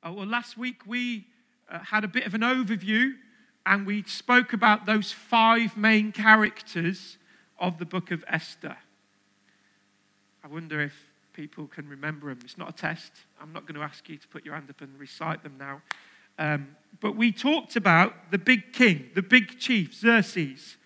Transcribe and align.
Uh, 0.00 0.12
well, 0.12 0.26
last 0.26 0.56
week 0.56 0.82
we 0.86 1.26
uh, 1.68 1.80
had 1.80 2.04
a 2.04 2.08
bit 2.08 2.24
of 2.24 2.32
an 2.32 2.42
overview 2.42 3.14
and 3.66 3.84
we 3.84 4.02
spoke 4.04 4.52
about 4.52 4.86
those 4.86 5.10
five 5.10 5.76
main 5.76 6.12
characters 6.12 7.18
of 7.58 7.78
the 7.78 7.84
book 7.84 8.12
of 8.12 8.24
Esther. 8.28 8.76
I 10.44 10.46
wonder 10.46 10.80
if 10.80 10.94
people 11.32 11.66
can 11.66 11.88
remember 11.88 12.28
them. 12.28 12.38
It's 12.44 12.56
not 12.56 12.68
a 12.68 12.72
test. 12.72 13.12
I'm 13.40 13.52
not 13.52 13.66
going 13.66 13.74
to 13.74 13.82
ask 13.82 14.08
you 14.08 14.16
to 14.16 14.28
put 14.28 14.44
your 14.44 14.54
hand 14.54 14.70
up 14.70 14.80
and 14.80 14.98
recite 14.98 15.42
them 15.42 15.56
now. 15.58 15.82
Um, 16.38 16.76
but 17.00 17.16
we 17.16 17.32
talked 17.32 17.74
about 17.74 18.30
the 18.30 18.38
big 18.38 18.72
king, 18.72 19.10
the 19.16 19.22
big 19.22 19.58
chief, 19.58 19.94
Xerxes. 19.94 20.76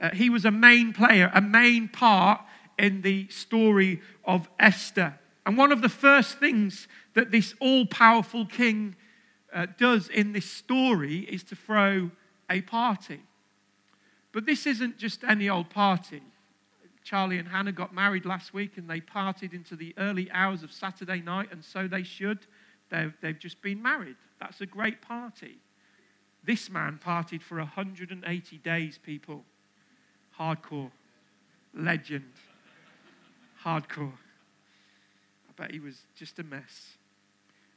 Uh, 0.00 0.10
he 0.10 0.30
was 0.30 0.44
a 0.44 0.52
main 0.52 0.92
player, 0.92 1.30
a 1.34 1.40
main 1.40 1.88
part 1.88 2.40
in 2.78 3.02
the 3.02 3.26
story 3.28 4.00
of 4.24 4.48
Esther. 4.60 5.18
And 5.50 5.58
one 5.58 5.72
of 5.72 5.82
the 5.82 5.88
first 5.88 6.38
things 6.38 6.86
that 7.14 7.32
this 7.32 7.56
all 7.58 7.84
powerful 7.84 8.46
king 8.46 8.94
uh, 9.52 9.66
does 9.78 10.08
in 10.08 10.30
this 10.30 10.48
story 10.48 11.22
is 11.22 11.42
to 11.42 11.56
throw 11.56 12.12
a 12.48 12.60
party. 12.60 13.18
But 14.30 14.46
this 14.46 14.64
isn't 14.64 14.96
just 14.96 15.24
any 15.24 15.48
old 15.48 15.68
party. 15.68 16.22
Charlie 17.02 17.38
and 17.38 17.48
Hannah 17.48 17.72
got 17.72 17.92
married 17.92 18.24
last 18.24 18.54
week 18.54 18.76
and 18.76 18.88
they 18.88 19.00
partied 19.00 19.52
into 19.52 19.74
the 19.74 19.92
early 19.98 20.30
hours 20.30 20.62
of 20.62 20.70
Saturday 20.70 21.20
night, 21.20 21.48
and 21.50 21.64
so 21.64 21.88
they 21.88 22.04
should. 22.04 22.38
They've, 22.88 23.12
they've 23.20 23.36
just 23.36 23.60
been 23.60 23.82
married. 23.82 24.18
That's 24.38 24.60
a 24.60 24.66
great 24.66 25.02
party. 25.02 25.56
This 26.44 26.70
man 26.70 27.00
partied 27.04 27.42
for 27.42 27.58
180 27.58 28.58
days, 28.58 29.00
people. 29.02 29.42
Hardcore. 30.38 30.92
Legend. 31.74 32.34
Hardcore. 33.64 34.12
I 35.60 35.64
bet 35.64 35.72
he 35.72 35.80
was 35.80 36.06
just 36.14 36.38
a 36.38 36.42
mess. 36.42 36.96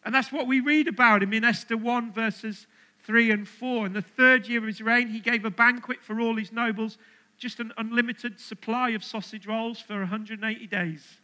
And 0.05 0.15
that's 0.15 0.31
what 0.31 0.47
we 0.47 0.61
read 0.61 0.87
about 0.87 1.21
him 1.21 1.33
in 1.33 1.43
Esther 1.43 1.75
1, 1.75 2.13
verses 2.13 2.65
3 3.03 3.31
and 3.31 3.47
4. 3.47 3.87
In 3.87 3.93
the 3.93 4.01
third 4.01 4.47
year 4.47 4.59
of 4.59 4.67
his 4.67 4.81
reign, 4.81 5.09
he 5.09 5.19
gave 5.19 5.43
a 5.43 5.49
banquet 5.49 6.01
for 6.01 6.19
all 6.21 6.37
his 6.37 6.53
nobles, 6.53 6.97
just 7.37 7.59
an 7.59 7.73
unlimited 7.77 8.39
supply 8.39 8.91
of 8.91 9.03
sausage 9.03 9.45
rolls 9.47 9.81
for 9.81 9.99
180 9.99 10.65
days. 10.67 11.17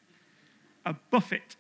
A 0.85 0.95
buffet. 1.09 1.55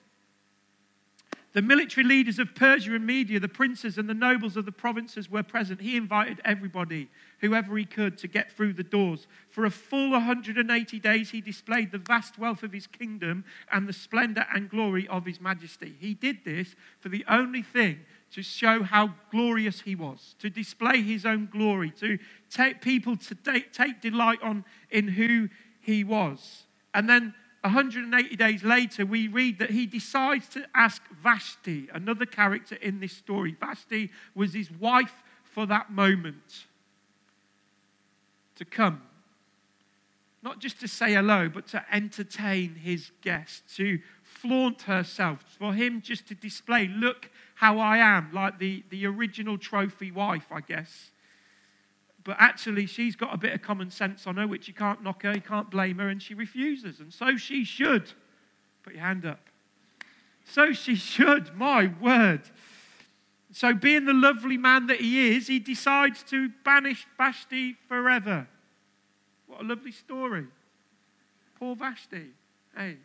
The 1.53 1.61
military 1.63 2.05
leaders 2.05 2.37
of 2.37 2.53
Persia 2.53 2.93
and 2.93 3.07
Media, 3.07 3.39
the 3.39 3.47
princes 3.47 3.97
and 3.97 4.07
the 4.07 4.13
nobles 4.13 4.55
of 4.55 4.65
the 4.65 4.71
provinces 4.71 5.31
were 5.31 5.41
present. 5.41 5.81
He 5.81 5.97
invited 5.97 6.39
everybody, 6.45 7.09
whoever 7.39 7.75
he 7.75 7.85
could, 7.85 8.19
to 8.19 8.27
get 8.27 8.51
through 8.51 8.73
the 8.73 8.83
doors. 8.83 9.25
For 9.49 9.65
a 9.65 9.71
full 9.71 10.11
180 10.11 10.99
days, 10.99 11.31
he 11.31 11.41
displayed 11.41 11.91
the 11.91 11.97
vast 11.97 12.37
wealth 12.37 12.61
of 12.61 12.71
his 12.71 12.85
kingdom 12.85 13.45
and 13.71 13.87
the 13.87 13.93
splendor 13.93 14.45
and 14.53 14.69
glory 14.69 15.07
of 15.07 15.25
his 15.25 15.41
majesty. 15.41 15.95
He 15.99 16.13
did 16.13 16.45
this 16.45 16.75
for 16.99 17.09
the 17.09 17.25
only 17.27 17.63
thing 17.63 18.01
to 18.31 18.43
show 18.43 18.83
how 18.83 19.15
glorious 19.31 19.81
he 19.81 19.95
was, 19.95 20.35
to 20.37 20.51
display 20.51 21.01
his 21.01 21.25
own 21.25 21.49
glory, 21.51 21.89
to 21.99 22.19
take 22.51 22.79
people 22.79 23.17
to 23.17 23.35
take, 23.73 24.01
delight 24.01 24.39
on 24.43 24.65
in 24.91 25.07
who 25.07 25.49
he 25.81 26.03
was. 26.03 26.65
And 26.93 27.09
then 27.09 27.33
180 27.61 28.35
days 28.35 28.63
later, 28.63 29.05
we 29.05 29.27
read 29.27 29.59
that 29.59 29.71
he 29.71 29.85
decides 29.85 30.47
to 30.49 30.65
ask 30.73 31.01
Vashti, 31.21 31.89
another 31.93 32.25
character 32.25 32.75
in 32.75 32.99
this 32.99 33.13
story. 33.13 33.55
Vashti 33.59 34.11
was 34.33 34.53
his 34.53 34.71
wife 34.71 35.23
for 35.43 35.65
that 35.65 35.91
moment, 35.91 36.65
to 38.55 38.65
come. 38.65 39.01
Not 40.41 40.59
just 40.59 40.79
to 40.79 40.87
say 40.87 41.13
hello, 41.13 41.49
but 41.49 41.67
to 41.67 41.83
entertain 41.91 42.75
his 42.75 43.11
guests, 43.21 43.75
to 43.75 43.99
flaunt 44.23 44.83
herself, 44.83 45.43
for 45.57 45.73
him 45.73 46.01
just 46.01 46.27
to 46.27 46.35
display, 46.35 46.87
look 46.87 47.29
how 47.55 47.77
I 47.79 47.97
am, 47.97 48.31
like 48.31 48.57
the, 48.57 48.83
the 48.89 49.05
original 49.05 49.57
trophy 49.57 50.11
wife, 50.11 50.45
I 50.49 50.61
guess 50.61 51.11
but 52.23 52.35
actually 52.39 52.85
she's 52.85 53.15
got 53.15 53.33
a 53.33 53.37
bit 53.37 53.53
of 53.53 53.61
common 53.61 53.91
sense 53.91 54.27
on 54.27 54.37
her, 54.37 54.47
which 54.47 54.67
you 54.67 54.73
can't 54.73 55.03
knock 55.03 55.23
her, 55.23 55.33
you 55.33 55.41
can't 55.41 55.69
blame 55.69 55.97
her, 55.97 56.09
and 56.09 56.21
she 56.21 56.33
refuses. 56.33 56.99
And 56.99 57.13
so 57.13 57.37
she 57.37 57.63
should. 57.63 58.11
Put 58.83 58.93
your 58.93 59.03
hand 59.03 59.25
up. 59.25 59.39
So 60.45 60.73
she 60.73 60.95
should, 60.95 61.55
my 61.55 61.91
word. 62.01 62.41
So, 63.51 63.73
being 63.73 64.05
the 64.05 64.13
lovely 64.13 64.57
man 64.57 64.87
that 64.87 65.01
he 65.01 65.35
is, 65.35 65.47
he 65.47 65.57
decides 65.57 66.21
to 66.23 66.49
banish 66.63 67.07
Vashti 67.17 67.75
forever. 67.87 68.47
What 69.47 69.61
a 69.61 69.63
lovely 69.63 69.91
story. 69.91 70.45
Poor 71.57 71.75
Vashti. 71.75 72.27
Hey. 72.75 72.97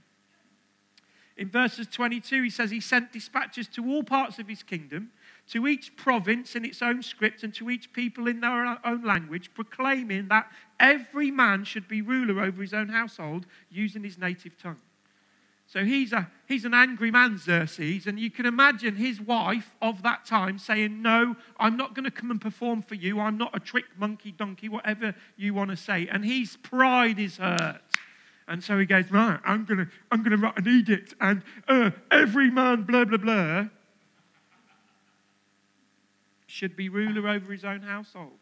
In 1.36 1.48
verses 1.48 1.86
22, 1.88 2.42
he 2.42 2.50
says 2.50 2.70
he 2.70 2.80
sent 2.80 3.12
dispatches 3.12 3.66
to 3.68 3.84
all 3.86 4.04
parts 4.04 4.38
of 4.38 4.46
his 4.46 4.62
kingdom 4.62 5.10
to 5.48 5.66
each 5.66 5.94
province 5.96 6.56
in 6.56 6.64
its 6.64 6.80
own 6.80 7.02
script 7.02 7.42
and 7.42 7.52
to 7.54 7.68
each 7.68 7.92
people 7.92 8.26
in 8.26 8.40
their 8.40 8.78
own 8.84 9.02
language, 9.04 9.50
proclaiming 9.54 10.28
that 10.28 10.50
every 10.80 11.30
man 11.30 11.64
should 11.64 11.86
be 11.86 12.00
ruler 12.00 12.42
over 12.42 12.62
his 12.62 12.72
own 12.72 12.88
household 12.88 13.46
using 13.70 14.02
his 14.02 14.18
native 14.18 14.56
tongue. 14.56 14.80
So 15.66 15.84
he's, 15.84 16.12
a, 16.12 16.30
he's 16.46 16.64
an 16.64 16.74
angry 16.74 17.10
man, 17.10 17.38
Xerxes, 17.38 18.06
and 18.06 18.18
you 18.18 18.30
can 18.30 18.46
imagine 18.46 18.96
his 18.96 19.20
wife 19.20 19.74
of 19.80 20.02
that 20.02 20.24
time 20.24 20.58
saying, 20.58 21.00
No, 21.02 21.36
I'm 21.58 21.76
not 21.76 21.94
going 21.94 22.04
to 22.04 22.10
come 22.10 22.30
and 22.30 22.40
perform 22.40 22.82
for 22.82 22.94
you. 22.94 23.18
I'm 23.18 23.38
not 23.38 23.56
a 23.56 23.60
trick 23.60 23.86
monkey, 23.98 24.30
donkey, 24.30 24.68
whatever 24.68 25.14
you 25.36 25.54
want 25.54 25.70
to 25.70 25.76
say. 25.76 26.06
And 26.06 26.24
his 26.24 26.56
pride 26.62 27.18
is 27.18 27.38
hurt. 27.38 27.80
And 28.46 28.62
so 28.62 28.78
he 28.78 28.84
goes, 28.84 29.10
Right, 29.10 29.40
I'm 29.44 29.64
going 29.64 29.78
to 29.78 29.88
I'm 30.10 30.22
to 30.22 30.36
write 30.36 30.58
an 30.58 30.68
edict, 30.68 31.14
and 31.20 31.42
uh, 31.66 31.90
every 32.10 32.50
man, 32.50 32.82
blah, 32.82 33.04
blah, 33.04 33.18
blah 33.18 33.68
should 36.54 36.76
be 36.76 36.88
ruler 36.88 37.28
over 37.28 37.52
his 37.52 37.64
own 37.64 37.82
household. 37.82 38.38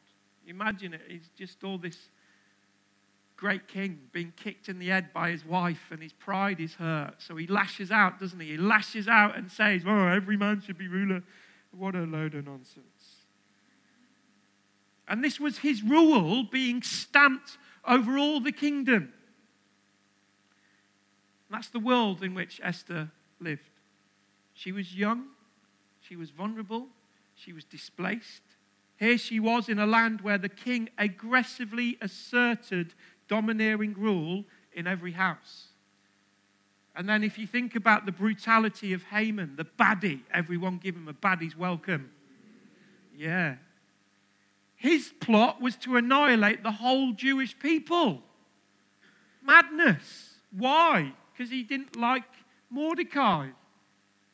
Imagine 0.46 0.92
it. 0.92 1.00
He's 1.08 1.30
just 1.34 1.64
all 1.64 1.78
this 1.78 1.96
great 3.38 3.66
king 3.68 3.98
being 4.12 4.34
kicked 4.36 4.68
in 4.68 4.78
the 4.78 4.88
head 4.88 5.14
by 5.14 5.30
his 5.30 5.46
wife, 5.46 5.86
and 5.90 6.02
his 6.02 6.12
pride 6.12 6.60
is 6.60 6.74
hurt. 6.74 7.14
So 7.18 7.36
he 7.36 7.46
lashes 7.46 7.90
out, 7.90 8.20
doesn't 8.20 8.38
he? 8.38 8.48
He 8.48 8.56
lashes 8.58 9.08
out 9.08 9.38
and 9.38 9.50
says, 9.50 9.84
Oh, 9.86 10.08
every 10.08 10.36
man 10.36 10.60
should 10.60 10.76
be 10.76 10.88
ruler. 10.88 11.22
What 11.70 11.94
a 11.94 12.02
load 12.02 12.34
of 12.34 12.44
nonsense. 12.44 13.24
And 15.08 15.24
this 15.24 15.40
was 15.40 15.58
his 15.58 15.82
rule 15.82 16.44
being 16.44 16.82
stamped 16.82 17.56
over 17.88 18.18
all 18.18 18.40
the 18.40 18.52
kingdom. 18.52 19.14
That's 21.50 21.70
the 21.70 21.80
world 21.80 22.22
in 22.22 22.34
which 22.34 22.60
Esther 22.62 23.10
lived. 23.40 23.70
She 24.52 24.70
was 24.70 24.94
young, 24.94 25.28
she 26.02 26.14
was 26.14 26.28
vulnerable, 26.28 26.88
she 27.42 27.52
was 27.52 27.64
displaced. 27.64 28.42
Here 28.96 29.18
she 29.18 29.40
was 29.40 29.68
in 29.68 29.78
a 29.78 29.86
land 29.86 30.20
where 30.20 30.38
the 30.38 30.48
king 30.48 30.88
aggressively 30.96 31.98
asserted 32.00 32.94
domineering 33.28 33.94
rule 33.94 34.44
in 34.72 34.86
every 34.86 35.12
house. 35.12 35.68
And 36.94 37.08
then, 37.08 37.24
if 37.24 37.38
you 37.38 37.46
think 37.46 37.74
about 37.74 38.04
the 38.04 38.12
brutality 38.12 38.92
of 38.92 39.02
Haman, 39.04 39.56
the 39.56 39.64
baddie, 39.64 40.20
everyone 40.32 40.76
give 40.76 40.94
him 40.94 41.08
a 41.08 41.14
baddie's 41.14 41.56
welcome. 41.56 42.10
Yeah. 43.16 43.56
His 44.76 45.12
plot 45.20 45.60
was 45.60 45.74
to 45.76 45.96
annihilate 45.96 46.62
the 46.62 46.72
whole 46.72 47.12
Jewish 47.12 47.58
people. 47.58 48.22
Madness. 49.42 50.34
Why? 50.56 51.12
Because 51.32 51.50
he 51.50 51.62
didn't 51.62 51.96
like 51.96 52.24
Mordecai, 52.68 53.48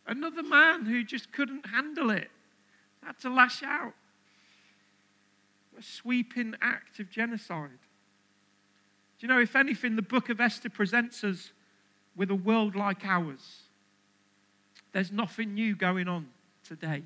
another 0.06 0.42
man 0.42 0.84
who 0.84 1.04
just 1.04 1.32
couldn't 1.32 1.66
handle 1.66 2.10
it 2.10 2.30
had 3.02 3.18
to 3.20 3.30
lash 3.30 3.62
out. 3.62 3.94
A 5.78 5.82
sweeping 5.82 6.54
act 6.60 6.98
of 6.98 7.10
genocide. 7.10 7.70
Do 9.18 9.26
you 9.26 9.28
know, 9.28 9.40
if 9.40 9.56
anything, 9.56 9.96
the 9.96 10.02
book 10.02 10.28
of 10.28 10.40
Esther 10.40 10.70
presents 10.70 11.24
us 11.24 11.52
with 12.16 12.30
a 12.30 12.34
world 12.34 12.74
like 12.74 13.04
ours. 13.04 13.62
There's 14.92 15.12
nothing 15.12 15.54
new 15.54 15.76
going 15.76 16.08
on 16.08 16.28
today. 16.64 17.02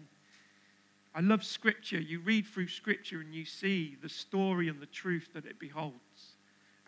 I 1.14 1.20
love 1.20 1.44
Scripture. 1.44 2.00
You 2.00 2.20
read 2.20 2.46
through 2.46 2.68
Scripture 2.68 3.20
and 3.20 3.34
you 3.34 3.44
see 3.44 3.96
the 4.00 4.08
story 4.08 4.68
and 4.68 4.80
the 4.80 4.86
truth 4.86 5.28
that 5.34 5.44
it 5.44 5.58
beholds. 5.58 6.36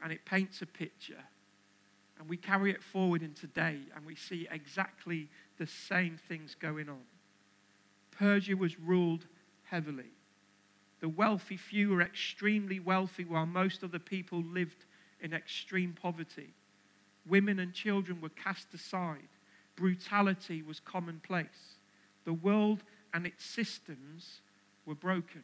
And 0.03 0.13
it 0.13 0.25
paints 0.25 0.63
a 0.63 0.67
picture. 0.67 1.23
And 2.19 2.29
we 2.29 2.37
carry 2.37 2.71
it 2.71 2.83
forward 2.83 3.23
in 3.23 3.35
today 3.35 3.79
and 3.95 4.07
we 4.07 4.15
see 4.15 4.49
exactly 4.51 5.29
the 5.59 5.67
same 5.67 6.19
things 6.29 6.55
going 6.55 6.89
on. 6.89 7.01
Persia 8.19 8.57
was 8.57 8.79
ruled 8.79 9.27
heavily. 9.65 10.13
The 11.01 11.09
wealthy 11.09 11.57
few 11.57 11.91
were 11.91 12.01
extremely 12.01 12.81
wealthy, 12.81 13.25
while 13.25 13.47
most 13.47 13.83
of 13.83 13.91
the 13.91 14.01
people 14.01 14.43
lived 14.43 14.87
in 15.21 15.35
extreme 15.35 15.95
poverty. 16.01 16.55
Women 17.27 17.59
and 17.59 17.73
children 17.73 18.21
were 18.21 18.31
cast 18.31 18.73
aside. 18.73 19.29
Brutality 19.77 20.63
was 20.63 20.81
commonplace. 20.81 21.79
The 22.25 22.33
world 22.33 22.83
and 23.13 23.27
its 23.27 23.45
systems 23.45 24.41
were 24.87 24.95
broken. 24.95 25.43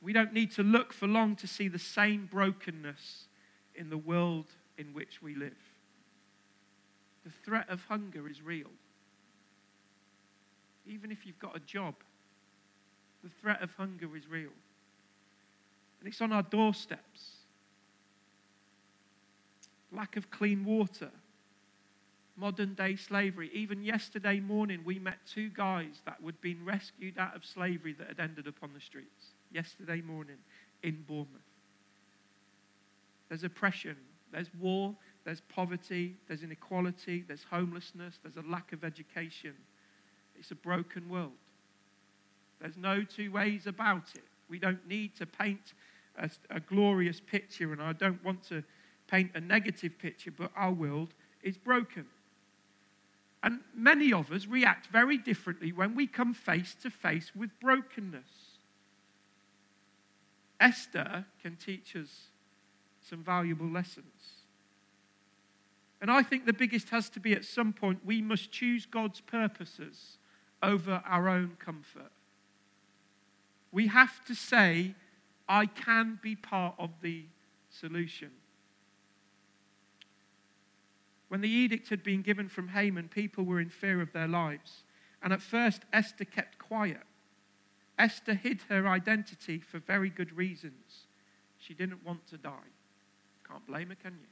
We 0.00 0.12
don't 0.12 0.32
need 0.32 0.52
to 0.52 0.62
look 0.62 0.92
for 0.92 1.08
long 1.08 1.34
to 1.36 1.46
see 1.46 1.68
the 1.68 1.78
same 1.78 2.28
brokenness 2.30 3.26
in 3.74 3.90
the 3.90 3.98
world 3.98 4.46
in 4.76 4.94
which 4.94 5.20
we 5.22 5.34
live. 5.34 5.58
The 7.24 7.32
threat 7.44 7.68
of 7.68 7.84
hunger 7.86 8.28
is 8.28 8.42
real. 8.42 8.70
Even 10.88 11.10
if 11.12 11.26
you've 11.26 11.38
got 11.38 11.56
a 11.56 11.60
job. 11.60 11.94
The 13.22 13.30
threat 13.40 13.62
of 13.62 13.70
hunger 13.72 14.16
is 14.16 14.26
real. 14.28 14.50
And 16.00 16.08
it's 16.08 16.20
on 16.20 16.32
our 16.32 16.42
doorsteps. 16.42 17.32
Lack 19.90 20.16
of 20.16 20.30
clean 20.30 20.64
water, 20.64 21.10
modern 22.36 22.74
day 22.74 22.94
slavery. 22.94 23.50
Even 23.54 23.82
yesterday 23.82 24.38
morning, 24.38 24.82
we 24.84 24.98
met 24.98 25.18
two 25.26 25.48
guys 25.48 26.02
that 26.04 26.18
had 26.24 26.40
been 26.40 26.64
rescued 26.64 27.18
out 27.18 27.34
of 27.34 27.44
slavery 27.44 27.94
that 27.94 28.06
had 28.06 28.20
ended 28.20 28.46
up 28.46 28.54
on 28.62 28.70
the 28.74 28.80
streets. 28.80 29.32
Yesterday 29.50 30.02
morning 30.02 30.36
in 30.82 31.02
Bournemouth. 31.08 31.28
There's 33.28 33.44
oppression, 33.44 33.96
there's 34.32 34.50
war, 34.58 34.94
there's 35.24 35.40
poverty, 35.40 36.16
there's 36.26 36.42
inequality, 36.42 37.24
there's 37.26 37.44
homelessness, 37.50 38.18
there's 38.22 38.36
a 38.36 38.48
lack 38.48 38.72
of 38.72 38.84
education. 38.84 39.54
It's 40.38 40.50
a 40.50 40.56
broken 40.56 41.08
world. 41.08 41.32
There's 42.60 42.76
no 42.76 43.02
two 43.02 43.30
ways 43.30 43.66
about 43.66 44.14
it. 44.14 44.24
We 44.48 44.58
don't 44.58 44.86
need 44.88 45.14
to 45.16 45.26
paint 45.26 45.74
a, 46.16 46.30
a, 46.50 46.60
glorious 46.60 47.20
picture, 47.20 47.72
and 47.72 47.82
I 47.82 47.92
don't 47.92 48.22
want 48.24 48.42
to 48.48 48.64
paint 49.06 49.32
a 49.34 49.40
negative 49.40 49.98
picture, 49.98 50.30
but 50.30 50.50
our 50.56 50.72
world 50.72 51.14
is 51.42 51.56
broken. 51.56 52.06
And 53.42 53.60
many 53.74 54.12
of 54.12 54.32
us 54.32 54.46
react 54.46 54.88
very 54.88 55.16
differently 55.16 55.72
when 55.72 55.94
we 55.94 56.06
come 56.06 56.34
face 56.34 56.74
to 56.82 56.90
face 56.90 57.30
with 57.36 57.50
brokenness. 57.60 58.56
Esther 60.58 61.24
can 61.40 61.56
teach 61.56 61.94
us 61.94 62.28
some 63.08 63.22
valuable 63.22 63.68
lessons. 63.68 64.06
And 66.00 66.10
I 66.10 66.22
think 66.22 66.46
the 66.46 66.52
biggest 66.52 66.90
has 66.90 67.08
to 67.10 67.20
be 67.20 67.32
at 67.32 67.44
some 67.44 67.72
point 67.72 68.04
we 68.04 68.20
must 68.20 68.50
choose 68.50 68.86
God's 68.86 69.20
purposes 69.20 70.17
over 70.62 71.02
our 71.06 71.28
own 71.28 71.56
comfort. 71.58 72.10
We 73.70 73.88
have 73.88 74.24
to 74.26 74.34
say, 74.34 74.94
I 75.48 75.66
can 75.66 76.18
be 76.22 76.34
part 76.34 76.74
of 76.78 76.90
the 77.02 77.24
solution. 77.70 78.30
When 81.28 81.40
the 81.42 81.48
edict 81.48 81.90
had 81.90 82.02
been 82.02 82.22
given 82.22 82.48
from 82.48 82.68
Haman, 82.68 83.08
people 83.08 83.44
were 83.44 83.60
in 83.60 83.68
fear 83.68 84.00
of 84.00 84.12
their 84.12 84.28
lives. 84.28 84.84
And 85.22 85.32
at 85.32 85.42
first, 85.42 85.82
Esther 85.92 86.24
kept 86.24 86.58
quiet. 86.58 87.02
Esther 87.98 88.34
hid 88.34 88.62
her 88.68 88.86
identity 88.86 89.58
for 89.58 89.78
very 89.78 90.08
good 90.08 90.36
reasons. 90.36 91.06
She 91.58 91.74
didn't 91.74 92.04
want 92.04 92.26
to 92.28 92.38
die. 92.38 92.70
Can't 93.46 93.66
blame 93.66 93.88
her, 93.88 93.96
can 93.96 94.12
you? 94.12 94.28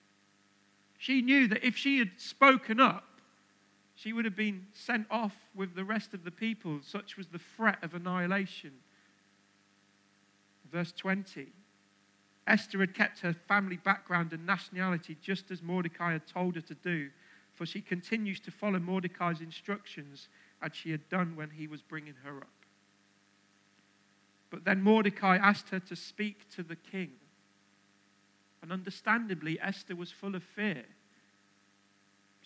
She 0.98 1.20
knew 1.20 1.48
that 1.48 1.64
if 1.64 1.76
she 1.76 1.98
had 1.98 2.12
spoken 2.16 2.80
up, 2.80 3.15
she 3.96 4.12
would 4.12 4.26
have 4.26 4.36
been 4.36 4.66
sent 4.74 5.06
off 5.10 5.34
with 5.54 5.74
the 5.74 5.84
rest 5.84 6.12
of 6.12 6.22
the 6.22 6.30
people. 6.30 6.80
Such 6.82 7.16
was 7.16 7.28
the 7.28 7.40
threat 7.56 7.82
of 7.82 7.94
annihilation. 7.94 8.72
Verse 10.70 10.92
20 10.92 11.48
Esther 12.46 12.78
had 12.78 12.94
kept 12.94 13.20
her 13.20 13.34
family 13.48 13.76
background 13.76 14.32
and 14.32 14.46
nationality 14.46 15.16
just 15.20 15.50
as 15.50 15.62
Mordecai 15.62 16.12
had 16.12 16.28
told 16.28 16.54
her 16.54 16.60
to 16.60 16.74
do, 16.74 17.10
for 17.54 17.66
she 17.66 17.80
continues 17.80 18.38
to 18.40 18.52
follow 18.52 18.78
Mordecai's 18.78 19.40
instructions 19.40 20.28
as 20.62 20.70
she 20.72 20.92
had 20.92 21.08
done 21.08 21.34
when 21.34 21.50
he 21.50 21.66
was 21.66 21.82
bringing 21.82 22.14
her 22.22 22.36
up. 22.36 22.46
But 24.50 24.64
then 24.64 24.80
Mordecai 24.80 25.36
asked 25.36 25.70
her 25.70 25.80
to 25.80 25.96
speak 25.96 26.48
to 26.50 26.62
the 26.62 26.76
king. 26.76 27.10
And 28.62 28.70
understandably, 28.70 29.58
Esther 29.60 29.96
was 29.96 30.12
full 30.12 30.36
of 30.36 30.44
fear. 30.44 30.84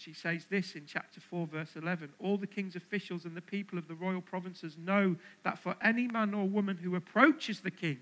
She 0.00 0.14
says 0.14 0.46
this 0.48 0.76
in 0.76 0.86
chapter 0.86 1.20
4, 1.20 1.46
verse 1.46 1.76
11 1.76 2.08
All 2.20 2.38
the 2.38 2.46
king's 2.46 2.74
officials 2.74 3.26
and 3.26 3.36
the 3.36 3.42
people 3.42 3.78
of 3.78 3.86
the 3.86 3.94
royal 3.94 4.22
provinces 4.22 4.78
know 4.78 5.16
that 5.42 5.58
for 5.58 5.76
any 5.82 6.08
man 6.08 6.32
or 6.32 6.48
woman 6.48 6.78
who 6.78 6.96
approaches 6.96 7.60
the 7.60 7.70
king 7.70 7.98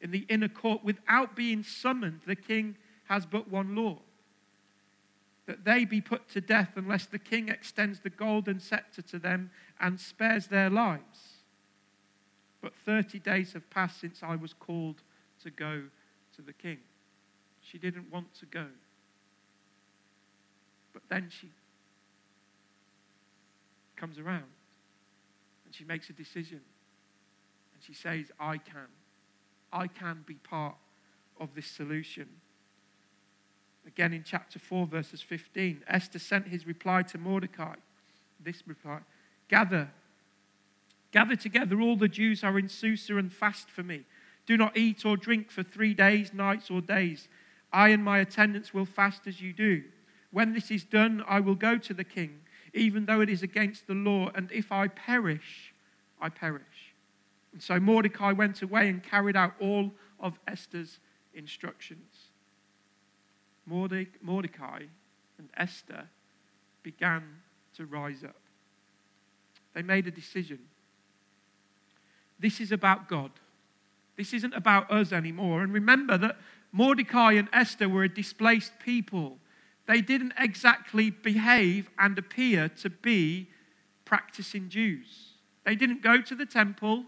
in 0.00 0.10
the 0.10 0.26
inner 0.28 0.48
court 0.48 0.82
without 0.82 1.36
being 1.36 1.62
summoned, 1.62 2.22
the 2.26 2.34
king 2.34 2.76
has 3.04 3.26
but 3.26 3.48
one 3.48 3.76
law 3.76 3.98
that 5.46 5.64
they 5.64 5.84
be 5.84 6.00
put 6.00 6.28
to 6.30 6.40
death 6.40 6.72
unless 6.74 7.06
the 7.06 7.18
king 7.18 7.48
extends 7.48 8.00
the 8.00 8.10
golden 8.10 8.58
scepter 8.58 9.00
to 9.00 9.20
them 9.20 9.50
and 9.80 10.00
spares 10.00 10.48
their 10.48 10.68
lives. 10.68 11.36
But 12.60 12.74
30 12.84 13.20
days 13.20 13.52
have 13.52 13.70
passed 13.70 14.00
since 14.00 14.24
I 14.24 14.34
was 14.34 14.52
called 14.52 14.96
to 15.44 15.50
go 15.50 15.84
to 16.34 16.42
the 16.42 16.52
king. 16.52 16.78
She 17.60 17.78
didn't 17.78 18.10
want 18.10 18.34
to 18.40 18.46
go. 18.46 18.66
But 20.92 21.02
then 21.08 21.28
she 21.30 21.50
comes 23.96 24.18
around 24.18 24.44
and 25.64 25.74
she 25.74 25.84
makes 25.84 26.08
a 26.10 26.12
decision. 26.12 26.60
And 27.74 27.82
she 27.82 27.94
says, 27.94 28.26
I 28.40 28.58
can. 28.58 28.88
I 29.72 29.86
can 29.86 30.24
be 30.26 30.34
part 30.34 30.76
of 31.40 31.54
this 31.54 31.66
solution. 31.66 32.28
Again, 33.86 34.12
in 34.12 34.22
chapter 34.22 34.58
4, 34.58 34.86
verses 34.86 35.20
15, 35.20 35.82
Esther 35.86 36.18
sent 36.18 36.48
his 36.48 36.66
reply 36.66 37.02
to 37.04 37.18
Mordecai. 37.18 37.74
This 38.40 38.62
reply 38.66 39.00
Gather, 39.48 39.90
gather 41.10 41.36
together 41.36 41.80
all 41.80 41.96
the 41.96 42.08
Jews 42.08 42.42
who 42.42 42.48
are 42.48 42.58
in 42.58 42.68
Susa 42.68 43.16
and 43.16 43.32
fast 43.32 43.70
for 43.70 43.82
me. 43.82 44.04
Do 44.46 44.56
not 44.56 44.76
eat 44.76 45.04
or 45.04 45.16
drink 45.16 45.50
for 45.50 45.62
three 45.62 45.94
days, 45.94 46.32
nights, 46.32 46.70
or 46.70 46.80
days. 46.80 47.28
I 47.72 47.88
and 47.90 48.04
my 48.04 48.18
attendants 48.18 48.72
will 48.72 48.86
fast 48.86 49.26
as 49.26 49.40
you 49.40 49.52
do. 49.52 49.84
When 50.30 50.52
this 50.52 50.70
is 50.70 50.84
done, 50.84 51.24
I 51.26 51.40
will 51.40 51.54
go 51.54 51.78
to 51.78 51.94
the 51.94 52.04
king, 52.04 52.40
even 52.74 53.06
though 53.06 53.20
it 53.20 53.30
is 53.30 53.42
against 53.42 53.86
the 53.86 53.94
law, 53.94 54.30
and 54.34 54.50
if 54.52 54.70
I 54.70 54.88
perish, 54.88 55.72
I 56.20 56.28
perish. 56.28 56.94
And 57.52 57.62
so 57.62 57.80
Mordecai 57.80 58.32
went 58.32 58.62
away 58.62 58.88
and 58.88 59.02
carried 59.02 59.36
out 59.36 59.54
all 59.60 59.92
of 60.20 60.38
Esther's 60.46 60.98
instructions. 61.34 62.28
Mordecai 63.66 64.82
and 65.38 65.48
Esther 65.56 66.04
began 66.82 67.22
to 67.76 67.86
rise 67.86 68.24
up. 68.24 68.36
They 69.74 69.82
made 69.82 70.06
a 70.06 70.10
decision. 70.10 70.58
This 72.38 72.60
is 72.60 72.72
about 72.72 73.08
God. 73.08 73.30
This 74.16 74.32
isn't 74.32 74.54
about 74.54 74.90
us 74.90 75.12
anymore. 75.12 75.62
And 75.62 75.72
remember 75.72 76.18
that 76.18 76.36
Mordecai 76.72 77.32
and 77.32 77.48
Esther 77.52 77.88
were 77.88 78.04
a 78.04 78.08
displaced 78.08 78.72
people. 78.84 79.38
They 79.88 80.02
didn't 80.02 80.34
exactly 80.38 81.08
behave 81.08 81.88
and 81.98 82.16
appear 82.18 82.68
to 82.68 82.90
be 82.90 83.48
practicing 84.04 84.68
Jews. 84.68 85.32
They 85.64 85.74
didn't 85.74 86.02
go 86.02 86.20
to 86.20 86.34
the 86.34 86.44
temple. 86.44 87.04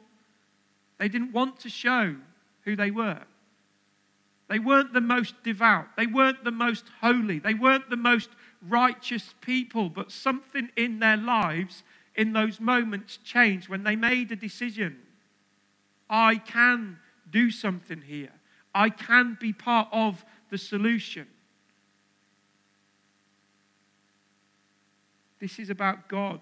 They 0.98 1.08
didn't 1.08 1.32
want 1.32 1.60
to 1.60 1.68
show 1.68 2.16
who 2.62 2.76
they 2.76 2.90
were. 2.90 3.20
They 4.48 4.58
weren't 4.58 4.94
the 4.94 5.00
most 5.02 5.34
devout. 5.44 5.88
They 5.96 6.06
weren't 6.06 6.42
the 6.42 6.50
most 6.50 6.86
holy. 7.02 7.38
They 7.38 7.54
weren't 7.54 7.90
the 7.90 7.96
most 7.96 8.30
righteous 8.66 9.34
people. 9.42 9.90
But 9.90 10.10
something 10.10 10.70
in 10.74 11.00
their 11.00 11.18
lives 11.18 11.84
in 12.16 12.32
those 12.32 12.60
moments 12.60 13.18
changed 13.18 13.68
when 13.68 13.84
they 13.84 13.94
made 13.94 14.32
a 14.32 14.36
decision. 14.36 14.96
I 16.08 16.36
can 16.36 16.98
do 17.30 17.50
something 17.50 18.00
here. 18.00 18.32
I 18.74 18.88
can 18.88 19.36
be 19.38 19.52
part 19.52 19.88
of 19.92 20.24
the 20.50 20.58
solution. 20.58 21.26
This 25.40 25.58
is 25.58 25.70
about 25.70 26.08
God 26.08 26.40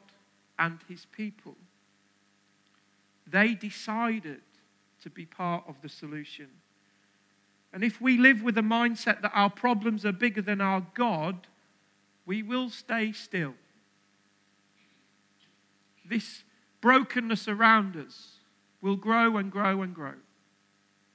and 0.58 0.78
his 0.88 1.06
people. 1.06 1.56
They 3.26 3.54
decided 3.54 4.40
to 5.02 5.10
be 5.10 5.24
part 5.24 5.64
of 5.68 5.76
the 5.82 5.88
solution. 5.88 6.48
And 7.72 7.84
if 7.84 8.00
we 8.00 8.16
live 8.16 8.42
with 8.42 8.58
a 8.58 8.62
mindset 8.62 9.22
that 9.22 9.32
our 9.34 9.50
problems 9.50 10.04
are 10.04 10.12
bigger 10.12 10.42
than 10.42 10.60
our 10.60 10.86
God, 10.94 11.46
we 12.26 12.42
will 12.42 12.70
stay 12.70 13.12
still. 13.12 13.54
This 16.04 16.42
brokenness 16.80 17.46
around 17.46 17.96
us 17.96 18.38
will 18.80 18.96
grow 18.96 19.36
and 19.36 19.52
grow 19.52 19.82
and 19.82 19.94
grow, 19.94 20.14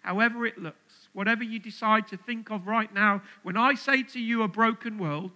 however 0.02 0.46
it 0.46 0.58
looks. 0.58 1.08
Whatever 1.14 1.44
you 1.44 1.60
decide 1.60 2.08
to 2.08 2.18
think 2.18 2.50
of 2.52 2.68
right 2.68 2.94
now, 2.94 3.22
when 3.44 3.58
I 3.58 3.76
say 3.76 4.04
to 4.04 4.20
you 4.20 4.44
a 4.44 4.48
broken 4.48 4.98
world, 4.98 5.32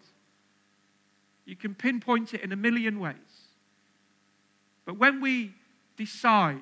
you 1.47 1.55
can 1.55 1.73
pinpoint 1.73 2.33
it 2.33 2.41
in 2.41 2.51
a 2.51 2.57
million 2.57 2.99
ways. 2.99 3.15
But 4.85 4.99
when 4.99 5.21
we 5.21 5.53
decide 5.95 6.59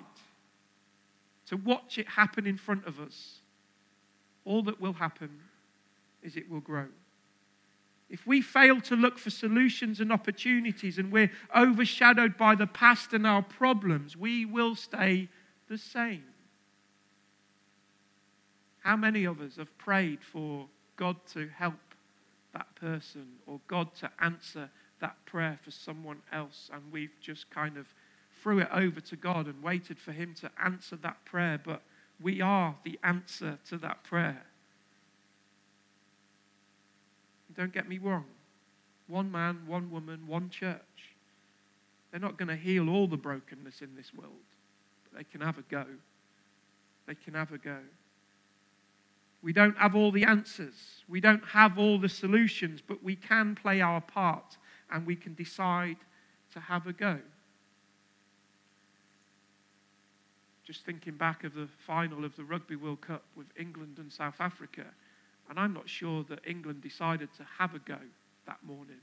to 1.47 1.57
watch 1.57 1.97
it 1.97 2.07
happen 2.07 2.45
in 2.45 2.55
front 2.55 2.85
of 2.85 2.99
us, 2.99 3.39
all 4.45 4.61
that 4.63 4.79
will 4.79 4.93
happen 4.93 5.29
is 6.21 6.37
it 6.37 6.49
will 6.49 6.59
grow. 6.59 6.85
If 8.11 8.27
we 8.27 8.41
fail 8.41 8.79
to 8.81 8.95
look 8.95 9.17
for 9.17 9.31
solutions 9.31 9.99
and 9.99 10.11
opportunities 10.11 10.99
and 10.99 11.11
we're 11.11 11.31
overshadowed 11.55 12.37
by 12.37 12.53
the 12.53 12.67
past 12.67 13.13
and 13.13 13.25
our 13.25 13.41
problems, 13.41 14.15
we 14.15 14.45
will 14.45 14.75
stay 14.75 15.27
the 15.67 15.79
same. 15.79 16.23
How 18.81 18.95
many 18.95 19.25
of 19.25 19.41
us 19.41 19.55
have 19.55 19.75
prayed 19.79 20.19
for 20.23 20.67
God 20.95 21.15
to 21.33 21.49
help 21.57 21.73
that 22.55 22.73
person 22.75 23.27
or 23.45 23.59
God 23.67 23.93
to 23.95 24.09
answer 24.19 24.69
that 25.01 25.17
prayer 25.25 25.59
for 25.61 25.71
someone 25.71 26.21
else 26.31 26.69
and 26.73 26.81
we've 26.91 27.19
just 27.21 27.49
kind 27.51 27.77
of 27.77 27.85
threw 28.41 28.59
it 28.59 28.69
over 28.73 29.01
to 29.01 29.15
God 29.15 29.47
and 29.47 29.61
waited 29.61 29.99
for 29.99 30.11
Him 30.11 30.33
to 30.39 30.49
answer 30.63 30.95
that 30.97 31.23
prayer, 31.25 31.59
but 31.63 31.81
we 32.21 32.41
are 32.41 32.75
the 32.83 32.97
answer 33.03 33.59
to 33.69 33.77
that 33.79 34.03
prayer. 34.03 34.43
Don't 37.55 37.73
get 37.73 37.87
me 37.87 37.97
wrong. 37.97 38.25
One 39.07 39.31
man, 39.31 39.61
one 39.67 39.91
woman, 39.91 40.27
one 40.27 40.49
church. 40.49 40.79
They're 42.11 42.19
not 42.19 42.37
going 42.37 42.49
to 42.49 42.55
heal 42.55 42.89
all 42.89 43.07
the 43.07 43.17
brokenness 43.17 43.81
in 43.81 43.95
this 43.95 44.13
world, 44.13 44.33
but 45.03 45.17
they 45.17 45.23
can 45.25 45.41
have 45.41 45.57
a 45.57 45.63
go. 45.63 45.85
They 47.07 47.15
can 47.15 47.33
have 47.33 47.51
a 47.51 47.57
go. 47.57 47.77
We 49.45 49.53
don't 49.53 49.77
have 49.77 49.95
all 49.95 50.11
the 50.11 50.23
answers. 50.23 51.03
We 51.07 51.21
don't 51.21 51.45
have 51.45 51.77
all 51.77 51.99
the 51.99 52.09
solutions, 52.09 52.81
but 52.81 53.03
we 53.03 53.15
can 53.15 53.53
play 53.53 53.79
our 53.79 54.01
part 54.01 54.57
and 54.91 55.05
we 55.05 55.15
can 55.15 55.35
decide 55.35 55.97
to 56.53 56.59
have 56.59 56.87
a 56.87 56.93
go. 56.93 57.19
Just 60.63 60.83
thinking 60.83 61.13
back 61.13 61.43
of 61.43 61.53
the 61.53 61.67
final 61.85 62.25
of 62.25 62.35
the 62.35 62.43
Rugby 62.43 62.75
World 62.75 63.01
Cup 63.01 63.21
with 63.35 63.45
England 63.55 63.99
and 63.99 64.11
South 64.11 64.37
Africa, 64.39 64.85
and 65.47 65.59
I'm 65.59 65.73
not 65.73 65.87
sure 65.87 66.23
that 66.23 66.39
England 66.47 66.81
decided 66.81 67.29
to 67.37 67.45
have 67.59 67.75
a 67.75 67.79
go 67.79 67.99
that 68.47 68.57
morning. 68.63 69.01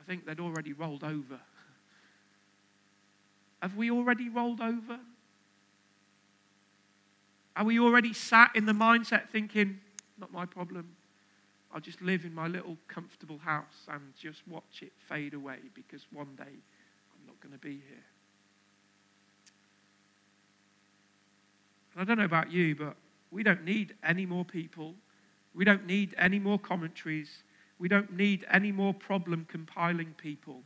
I 0.00 0.04
think 0.04 0.24
they'd 0.24 0.40
already 0.40 0.72
rolled 0.72 1.04
over. 1.04 1.38
Have 3.60 3.76
we 3.76 3.90
already 3.90 4.30
rolled 4.30 4.62
over? 4.62 5.00
Are 7.56 7.64
we 7.64 7.80
already 7.80 8.12
sat 8.12 8.50
in 8.54 8.66
the 8.66 8.72
mindset 8.72 9.30
thinking, 9.30 9.80
not 10.18 10.30
my 10.30 10.44
problem? 10.44 10.94
I'll 11.72 11.80
just 11.80 12.02
live 12.02 12.24
in 12.24 12.34
my 12.34 12.46
little 12.46 12.76
comfortable 12.86 13.38
house 13.38 13.86
and 13.88 14.02
just 14.18 14.46
watch 14.46 14.82
it 14.82 14.92
fade 15.08 15.32
away 15.32 15.58
because 15.74 16.06
one 16.12 16.34
day 16.36 16.44
I'm 16.44 17.26
not 17.26 17.40
going 17.40 17.52
to 17.52 17.58
be 17.58 17.82
here. 17.88 18.04
And 21.94 22.02
I 22.02 22.04
don't 22.04 22.18
know 22.18 22.24
about 22.24 22.52
you, 22.52 22.76
but 22.76 22.94
we 23.30 23.42
don't 23.42 23.64
need 23.64 23.94
any 24.04 24.26
more 24.26 24.44
people. 24.44 24.94
We 25.54 25.64
don't 25.64 25.86
need 25.86 26.14
any 26.18 26.38
more 26.38 26.58
commentaries. 26.58 27.42
We 27.78 27.88
don't 27.88 28.14
need 28.14 28.44
any 28.50 28.70
more 28.70 28.92
problem 28.92 29.46
compiling 29.48 30.14
people. 30.18 30.62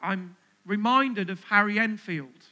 I'm 0.00 0.36
reminded 0.64 1.30
of 1.30 1.42
Harry 1.44 1.78
Enfield 1.78 2.46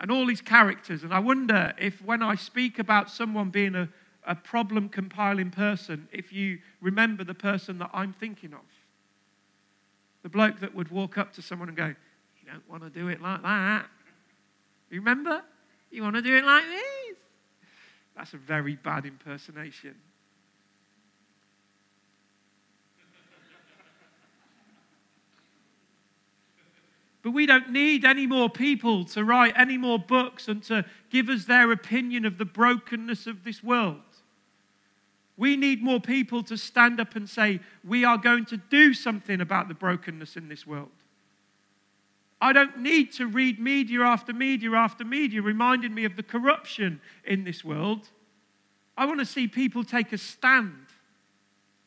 and 0.00 0.10
all 0.10 0.26
these 0.26 0.40
characters. 0.40 1.02
And 1.02 1.12
I 1.12 1.18
wonder 1.18 1.72
if 1.78 2.02
when 2.02 2.22
I 2.22 2.34
speak 2.34 2.78
about 2.78 3.10
someone 3.10 3.50
being 3.50 3.74
a, 3.74 3.88
a 4.26 4.34
problem 4.34 4.88
compiling 4.88 5.50
person, 5.50 6.08
if 6.12 6.32
you 6.32 6.58
remember 6.80 7.24
the 7.24 7.34
person 7.34 7.78
that 7.78 7.90
I'm 7.92 8.12
thinking 8.12 8.52
of. 8.52 8.60
The 10.22 10.28
bloke 10.30 10.60
that 10.60 10.74
would 10.74 10.90
walk 10.90 11.18
up 11.18 11.34
to 11.34 11.42
someone 11.42 11.68
and 11.68 11.76
go, 11.76 11.86
You 11.86 12.50
don't 12.50 12.68
want 12.68 12.82
to 12.82 12.90
do 12.90 13.08
it 13.08 13.20
like 13.20 13.42
that. 13.42 13.86
You 14.90 15.00
remember? 15.00 15.42
You 15.90 16.02
want 16.02 16.16
to 16.16 16.22
do 16.22 16.34
it 16.34 16.44
like 16.44 16.64
this? 16.64 17.16
That's 18.16 18.32
a 18.32 18.38
very 18.38 18.76
bad 18.76 19.06
impersonation. 19.06 19.94
But 27.24 27.32
we 27.32 27.46
don't 27.46 27.70
need 27.70 28.04
any 28.04 28.26
more 28.26 28.50
people 28.50 29.06
to 29.06 29.24
write 29.24 29.54
any 29.56 29.78
more 29.78 29.98
books 29.98 30.46
and 30.46 30.62
to 30.64 30.84
give 31.08 31.30
us 31.30 31.46
their 31.46 31.72
opinion 31.72 32.26
of 32.26 32.36
the 32.36 32.44
brokenness 32.44 33.26
of 33.26 33.44
this 33.44 33.64
world. 33.64 34.02
We 35.38 35.56
need 35.56 35.82
more 35.82 36.00
people 36.00 36.42
to 36.44 36.58
stand 36.58 37.00
up 37.00 37.16
and 37.16 37.28
say, 37.28 37.60
We 37.82 38.04
are 38.04 38.18
going 38.18 38.44
to 38.46 38.58
do 38.58 38.92
something 38.92 39.40
about 39.40 39.68
the 39.68 39.74
brokenness 39.74 40.36
in 40.36 40.50
this 40.50 40.66
world. 40.66 40.90
I 42.42 42.52
don't 42.52 42.80
need 42.80 43.10
to 43.14 43.26
read 43.26 43.58
media 43.58 44.02
after 44.02 44.34
media 44.34 44.72
after 44.72 45.02
media 45.02 45.40
reminding 45.40 45.94
me 45.94 46.04
of 46.04 46.16
the 46.16 46.22
corruption 46.22 47.00
in 47.24 47.44
this 47.44 47.64
world. 47.64 48.10
I 48.98 49.06
want 49.06 49.20
to 49.20 49.26
see 49.26 49.48
people 49.48 49.82
take 49.82 50.12
a 50.12 50.18
stand 50.18 50.88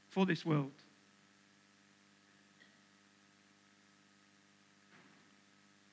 for 0.10 0.25
this 0.25 0.44
world. 0.44 0.72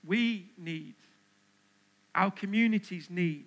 We 0.07 0.47
need, 0.59 0.95
our 2.15 2.31
communities 2.31 3.09
need, 3.11 3.47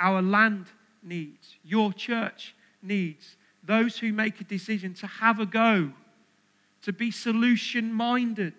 our 0.00 0.22
land 0.22 0.66
needs, 1.02 1.56
your 1.64 1.92
church 1.92 2.54
needs, 2.82 3.36
those 3.62 3.98
who 3.98 4.12
make 4.12 4.40
a 4.40 4.44
decision 4.44 4.94
to 4.94 5.06
have 5.06 5.38
a 5.38 5.46
go, 5.46 5.92
to 6.82 6.92
be 6.92 7.10
solution 7.10 7.92
minded. 7.92 8.54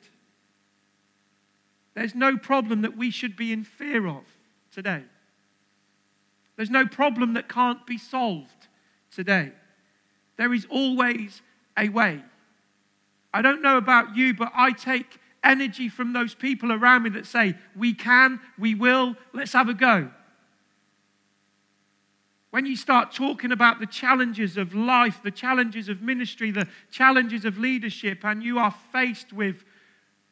There's 1.94 2.16
no 2.16 2.38
problem 2.38 2.82
that 2.82 2.98
we 2.98 3.12
should 3.12 3.36
be 3.36 3.52
in 3.52 3.63
fear 3.63 4.08
of 4.08 4.24
today. 4.72 5.04
There's 6.56 6.70
no 6.70 6.86
problem 6.86 7.34
that 7.34 7.50
can't 7.50 7.86
be 7.86 7.98
solved 7.98 8.68
today. 9.12 9.52
There 10.38 10.54
is 10.54 10.66
always 10.70 11.42
a 11.78 11.90
way. 11.90 12.22
I 13.34 13.42
don't 13.42 13.62
know 13.62 13.78
about 13.78 14.16
you, 14.16 14.34
but 14.34 14.52
I 14.56 14.72
take 14.72 15.20
energy 15.44 15.90
from 15.90 16.14
those 16.14 16.34
people 16.34 16.72
around 16.72 17.04
me 17.04 17.10
that 17.12 17.26
say, 17.26 17.56
We 17.76 17.94
can, 17.94 18.40
we 18.58 18.76
will, 18.76 19.16
let's 19.34 19.54
have 19.54 19.70
a 19.70 19.74
go. 19.74 20.10
When 22.52 22.68
you 22.68 22.76
start 22.76 23.12
talking 23.12 23.52
about 23.52 23.80
the 23.80 23.88
challenges 23.88 24.58
of 24.58 24.76
life, 24.76 25.22
the 25.24 25.32
challenges 25.32 25.90
of 25.90 26.04
ministry, 26.04 26.52
the 26.52 26.68
challenges 26.92 27.46
of 27.46 27.58
leadership, 27.58 28.24
and 28.24 28.44
you 28.44 28.60
are 28.60 28.76
faced 28.92 29.34
with, 29.34 29.64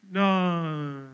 no. 0.08 1.08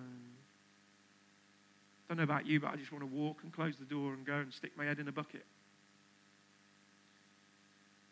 Don't 2.09 2.19
know 2.19 2.25
about 2.25 2.47
you, 2.47 2.61
but 2.61 2.73
I 2.73 2.76
just 2.76 2.93
want 2.93 3.02
to 3.02 3.07
walk 3.07 3.38
and 3.43 3.50
close 3.50 3.76
the 3.76 3.87
door 3.87 4.12
and 4.12 4.26
go 4.26 4.35
and 4.35 4.52
stick 4.52 4.73
my 4.76 4.85
head 4.85 4.99
in 4.99 5.09
a 5.09 5.12
bucket. 5.12 5.47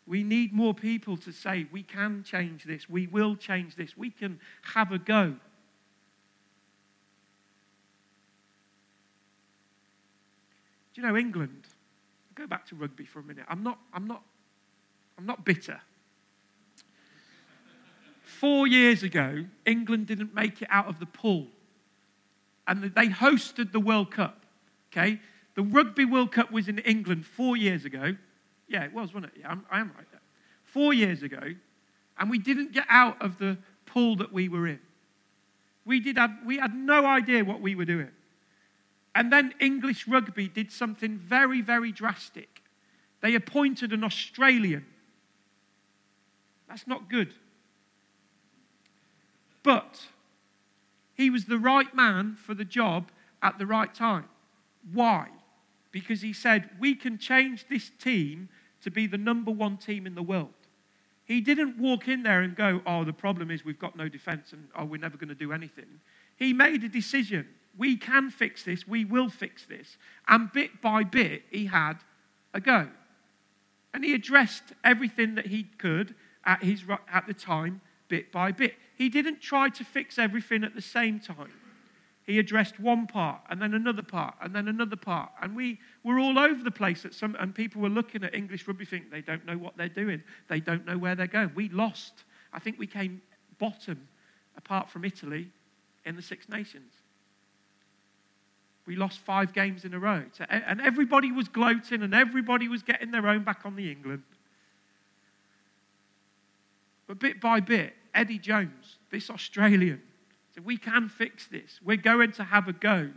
We 0.06 0.22
need 0.22 0.52
more 0.52 0.72
people 0.72 1.18
to 1.18 1.32
say, 1.32 1.66
we 1.70 1.82
can 1.82 2.22
change 2.22 2.64
this, 2.64 2.88
we 2.88 3.08
will 3.08 3.36
change 3.36 3.76
this, 3.76 3.94
we 3.94 4.10
can 4.10 4.40
have 4.74 4.92
a 4.92 4.98
go. 4.98 5.34
Do 10.96 11.02
you 11.02 11.08
know 11.08 11.16
England? 11.18 11.66
Go 12.34 12.46
back 12.46 12.64
to 12.68 12.74
rugby 12.74 13.04
for 13.04 13.18
a 13.18 13.22
minute. 13.22 13.44
I'm 13.50 13.62
not, 13.62 13.78
I'm 13.92 14.06
not, 14.06 14.22
I'm 15.18 15.26
not 15.26 15.44
bitter. 15.44 15.78
Four 18.22 18.66
years 18.66 19.02
ago, 19.02 19.44
England 19.66 20.06
didn't 20.06 20.34
make 20.34 20.62
it 20.62 20.68
out 20.70 20.86
of 20.86 20.98
the 20.98 21.04
pool. 21.04 21.48
And 22.66 22.82
they 22.82 23.08
hosted 23.08 23.72
the 23.72 23.80
World 23.80 24.10
Cup. 24.10 24.46
Okay? 24.90 25.20
The 25.54 25.62
Rugby 25.64 26.06
World 26.06 26.32
Cup 26.32 26.50
was 26.50 26.66
in 26.66 26.78
England 26.78 27.26
four 27.26 27.58
years 27.58 27.84
ago. 27.84 28.16
Yeah, 28.66 28.84
it 28.84 28.94
was, 28.94 29.12
wasn't 29.12 29.34
it? 29.34 29.40
Yeah, 29.40 29.50
I'm, 29.50 29.66
I 29.70 29.80
am 29.80 29.92
right 29.94 30.10
there. 30.10 30.22
Four 30.64 30.94
years 30.94 31.22
ago. 31.22 31.42
And 32.18 32.30
we 32.30 32.38
didn't 32.38 32.72
get 32.72 32.86
out 32.88 33.20
of 33.20 33.36
the 33.36 33.58
pool 33.84 34.16
that 34.16 34.32
we 34.32 34.48
were 34.48 34.66
in. 34.66 34.80
We, 35.84 36.00
did 36.00 36.16
have, 36.16 36.30
we 36.46 36.56
had 36.56 36.74
no 36.74 37.04
idea 37.04 37.44
what 37.44 37.60
we 37.60 37.74
were 37.74 37.84
doing. 37.84 38.12
And 39.16 39.32
then 39.32 39.54
English 39.58 40.06
rugby 40.06 40.46
did 40.46 40.70
something 40.70 41.16
very, 41.16 41.62
very 41.62 41.90
drastic. 41.90 42.62
They 43.22 43.34
appointed 43.34 43.94
an 43.94 44.04
Australian. 44.04 44.84
That's 46.68 46.86
not 46.86 47.08
good. 47.08 47.32
But 49.62 50.08
he 51.14 51.30
was 51.30 51.46
the 51.46 51.58
right 51.58 51.92
man 51.94 52.36
for 52.36 52.52
the 52.52 52.64
job 52.64 53.10
at 53.42 53.58
the 53.58 53.64
right 53.64 53.92
time. 53.94 54.26
Why? 54.92 55.28
Because 55.92 56.20
he 56.20 56.34
said, 56.34 56.68
We 56.78 56.94
can 56.94 57.16
change 57.16 57.68
this 57.70 57.90
team 57.98 58.50
to 58.82 58.90
be 58.90 59.06
the 59.06 59.16
number 59.16 59.50
one 59.50 59.78
team 59.78 60.06
in 60.06 60.14
the 60.14 60.22
world. 60.22 60.52
He 61.24 61.40
didn't 61.40 61.78
walk 61.78 62.06
in 62.06 62.22
there 62.22 62.42
and 62.42 62.54
go, 62.54 62.82
Oh, 62.84 63.02
the 63.02 63.14
problem 63.14 63.50
is 63.50 63.64
we've 63.64 63.78
got 63.78 63.96
no 63.96 64.10
defense 64.10 64.52
and 64.52 64.68
oh, 64.76 64.84
we're 64.84 65.00
never 65.00 65.16
going 65.16 65.30
to 65.30 65.34
do 65.34 65.52
anything. 65.52 66.00
He 66.36 66.52
made 66.52 66.84
a 66.84 66.88
decision 66.88 67.48
we 67.76 67.96
can 67.96 68.30
fix 68.30 68.62
this, 68.62 68.86
we 68.86 69.04
will 69.04 69.28
fix 69.28 69.66
this. 69.66 69.96
And 70.28 70.52
bit 70.52 70.80
by 70.80 71.04
bit, 71.04 71.42
he 71.50 71.66
had 71.66 71.94
a 72.54 72.60
go. 72.60 72.88
And 73.92 74.04
he 74.04 74.14
addressed 74.14 74.64
everything 74.84 75.34
that 75.36 75.46
he 75.46 75.64
could 75.78 76.14
at, 76.44 76.62
his, 76.62 76.84
at 77.12 77.26
the 77.26 77.34
time, 77.34 77.80
bit 78.08 78.32
by 78.32 78.52
bit. 78.52 78.74
He 78.96 79.08
didn't 79.08 79.40
try 79.40 79.68
to 79.70 79.84
fix 79.84 80.18
everything 80.18 80.64
at 80.64 80.74
the 80.74 80.82
same 80.82 81.20
time. 81.20 81.52
He 82.24 82.40
addressed 82.40 82.80
one 82.80 83.06
part 83.06 83.40
and 83.48 83.62
then 83.62 83.72
another 83.72 84.02
part 84.02 84.34
and 84.40 84.54
then 84.54 84.66
another 84.66 84.96
part. 84.96 85.30
And 85.40 85.54
we 85.54 85.78
were 86.02 86.18
all 86.18 86.38
over 86.38 86.62
the 86.62 86.72
place 86.72 87.04
at 87.04 87.14
some, 87.14 87.36
and 87.38 87.54
people 87.54 87.80
were 87.80 87.88
looking 87.88 88.24
at 88.24 88.34
English 88.34 88.66
rugby 88.66 88.84
thinking 88.84 89.10
they 89.10 89.20
don't 89.20 89.46
know 89.46 89.56
what 89.56 89.76
they're 89.76 89.88
doing. 89.88 90.22
They 90.48 90.60
don't 90.60 90.84
know 90.84 90.98
where 90.98 91.14
they're 91.14 91.28
going. 91.28 91.52
We 91.54 91.68
lost. 91.68 92.24
I 92.52 92.58
think 92.58 92.78
we 92.78 92.86
came 92.86 93.22
bottom 93.58 94.08
apart 94.56 94.90
from 94.90 95.04
Italy 95.04 95.48
in 96.04 96.16
the 96.16 96.22
Six 96.22 96.48
Nations. 96.48 96.92
We 98.86 98.94
lost 98.96 99.18
five 99.18 99.52
games 99.52 99.84
in 99.84 99.94
a 99.94 99.98
row. 99.98 100.22
And 100.48 100.80
everybody 100.80 101.32
was 101.32 101.48
gloating 101.48 102.02
and 102.02 102.14
everybody 102.14 102.68
was 102.68 102.82
getting 102.82 103.10
their 103.10 103.26
own 103.28 103.42
back 103.42 103.62
on 103.64 103.74
the 103.74 103.90
England. 103.90 104.22
But 107.06 107.18
bit 107.18 107.40
by 107.40 107.60
bit, 107.60 107.94
Eddie 108.14 108.38
Jones, 108.38 108.98
this 109.10 109.28
Australian, 109.28 110.02
said, 110.54 110.64
we 110.64 110.76
can 110.76 111.08
fix 111.08 111.46
this. 111.48 111.80
We're 111.84 111.96
going 111.96 112.32
to 112.32 112.44
have 112.44 112.68
a 112.68 112.72
go. 112.72 113.10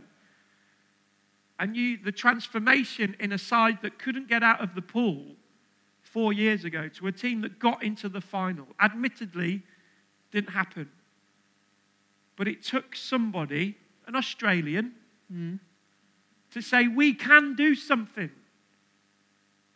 And 1.58 1.76
you, 1.76 1.98
the 1.98 2.12
transformation 2.12 3.14
in 3.20 3.32
a 3.32 3.38
side 3.38 3.78
that 3.82 3.98
couldn't 3.98 4.28
get 4.28 4.42
out 4.42 4.60
of 4.60 4.74
the 4.74 4.82
pool 4.82 5.36
four 6.02 6.32
years 6.32 6.64
ago 6.64 6.88
to 6.88 7.06
a 7.06 7.12
team 7.12 7.42
that 7.42 7.58
got 7.58 7.82
into 7.82 8.08
the 8.08 8.20
final, 8.20 8.66
admittedly, 8.80 9.62
didn't 10.32 10.50
happen. 10.50 10.90
But 12.36 12.48
it 12.48 12.62
took 12.62 12.96
somebody, 12.96 13.76
an 14.06 14.16
Australian, 14.16 14.92
mm, 15.32 15.58
to 16.52 16.60
say, 16.60 16.88
we 16.88 17.14
can 17.14 17.54
do 17.54 17.74
something 17.74 18.30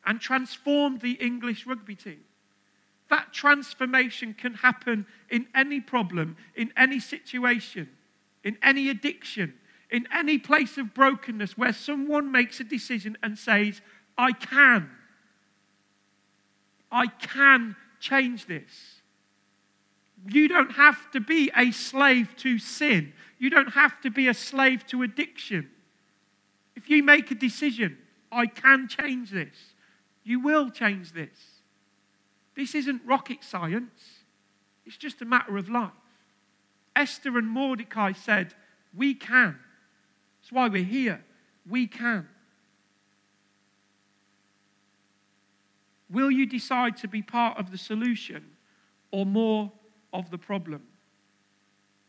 and 0.05 0.21
transform 0.21 0.99
the 0.99 1.13
English 1.13 1.67
rugby 1.67 1.95
team. 1.95 2.21
That 3.11 3.33
transformation 3.33 4.35
can 4.35 4.55
happen 4.55 5.07
in 5.31 5.47
any 5.55 5.81
problem, 5.81 6.37
in 6.55 6.73
any 6.77 7.01
situation, 7.01 7.89
in 8.43 8.59
any 8.63 8.89
addiction, 8.89 9.55
in 9.91 10.09
any 10.13 10.39
place 10.39 10.79
of 10.79 10.95
brokenness 10.95 11.57
where 11.57 11.73
someone 11.73 12.33
makes 12.33 12.61
a 12.61 12.65
decision 12.65 13.17
and 13.23 13.39
says, 13.39 13.81
I 14.19 14.33
can. 14.33 14.91
I 16.91 17.07
can 17.07 17.77
change 18.01 18.47
this. 18.47 18.94
You 20.27 20.49
don't 20.49 20.73
have 20.73 21.11
to 21.11 21.21
be 21.21 21.51
a 21.57 21.71
slave 21.71 22.35
to 22.39 22.59
sin. 22.59 23.13
You 23.39 23.51
don't 23.51 23.73
have 23.73 24.01
to 24.03 24.11
be 24.11 24.29
a 24.29 24.35
slave 24.35 24.87
to 24.87 25.03
addiction. 25.03 25.71
If 26.77 26.89
you 26.89 27.03
make 27.03 27.31
a 27.31 27.35
decision, 27.35 27.99
I 28.33 28.47
can 28.47 28.89
change 28.89 29.31
this, 29.31 29.75
you 30.25 30.41
will 30.41 30.71
change 30.71 31.13
this. 31.13 31.37
This 32.57 32.75
isn't 32.75 33.03
rocket 33.05 33.43
science, 33.43 34.21
it's 34.87 34.97
just 34.97 35.21
a 35.23 35.25
matter 35.25 35.57
of 35.57 35.69
life. 35.69 35.93
Esther 36.97 37.37
and 37.39 37.49
Mordecai 37.49 38.13
said, 38.13 38.55
We 38.97 39.15
can. 39.15 39.59
That's 40.41 40.53
why 40.53 40.69
we're 40.69 40.85
here. 40.85 41.25
We 41.69 41.87
can. 41.87 42.29
Will 46.11 46.31
you 46.31 46.47
decide 46.47 46.97
to 46.99 47.09
be 47.09 47.23
part 47.23 47.59
of 47.59 47.71
the 47.71 47.79
solution 47.79 48.45
or 49.11 49.27
more 49.27 49.73
of 50.15 50.31
the 50.31 50.39
problem? 50.39 50.83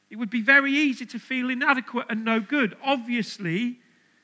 It 0.10 0.16
would 0.18 0.30
be 0.30 0.42
very 0.42 0.72
easy 0.72 1.06
to 1.08 1.20
feel 1.20 1.50
inadequate 1.50 2.06
and 2.10 2.24
no 2.24 2.40
good. 2.40 2.78
Obviously, 2.84 3.80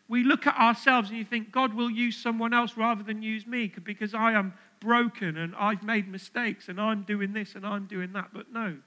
we 0.08 0.24
look 0.24 0.46
at 0.46 0.56
ourselves 0.58 1.10
and 1.10 1.18
you 1.18 1.26
think 1.26 1.52
God 1.52 1.74
will 1.74 1.90
use 1.90 2.16
someone 2.16 2.54
else 2.54 2.78
rather 2.78 3.04
than 3.04 3.22
use 3.22 3.48
me 3.48 3.72
because 3.84 4.14
I 4.14 4.34
am 4.34 4.54
broken 4.80 5.38
and 5.38 5.56
I've 5.56 5.84
made 5.84 6.08
mistakes 6.08 6.70
and 6.70 6.80
I'm 6.80 7.04
doing 7.04 7.34
this 7.34 7.56
and 7.56 7.66
I'm 7.66 7.88
doing 7.88 8.14
that. 8.14 8.30
But 8.34 8.54
no, 8.54 8.78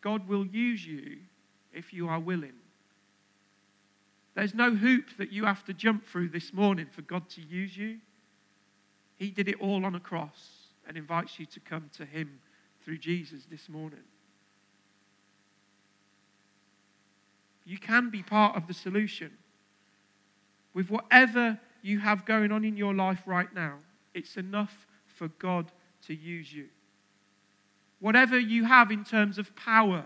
God 0.00 0.28
will 0.28 0.46
use 0.46 0.86
you 0.86 1.18
if 1.72 1.92
you 1.92 2.08
are 2.08 2.20
willing. 2.20 2.52
There's 4.34 4.54
no 4.54 4.74
hoop 4.74 5.16
that 5.18 5.32
you 5.32 5.44
have 5.44 5.64
to 5.64 5.74
jump 5.74 6.06
through 6.06 6.28
this 6.28 6.52
morning 6.52 6.86
for 6.90 7.02
God 7.02 7.28
to 7.30 7.40
use 7.40 7.76
you. 7.76 7.98
He 9.16 9.30
did 9.30 9.48
it 9.48 9.60
all 9.60 9.84
on 9.84 9.94
a 9.94 10.00
cross 10.00 10.50
and 10.86 10.96
invites 10.96 11.38
you 11.38 11.46
to 11.46 11.60
come 11.60 11.90
to 11.96 12.04
Him 12.04 12.40
through 12.84 12.98
Jesus 12.98 13.44
this 13.50 13.68
morning. 13.68 14.00
You 17.64 17.78
can 17.78 18.10
be 18.10 18.22
part 18.22 18.56
of 18.56 18.66
the 18.66 18.74
solution 18.74 19.30
with 20.74 20.90
whatever 20.90 21.58
you 21.82 21.98
have 21.98 22.24
going 22.24 22.52
on 22.52 22.64
in 22.64 22.76
your 22.76 22.94
life 22.94 23.22
right 23.26 23.52
now, 23.54 23.76
it's 24.14 24.36
enough 24.36 24.86
for 25.06 25.28
God 25.38 25.70
to 26.06 26.14
use 26.14 26.52
you. 26.52 26.66
Whatever 28.00 28.38
you 28.38 28.64
have 28.64 28.90
in 28.90 29.04
terms 29.04 29.38
of 29.38 29.54
power 29.56 30.04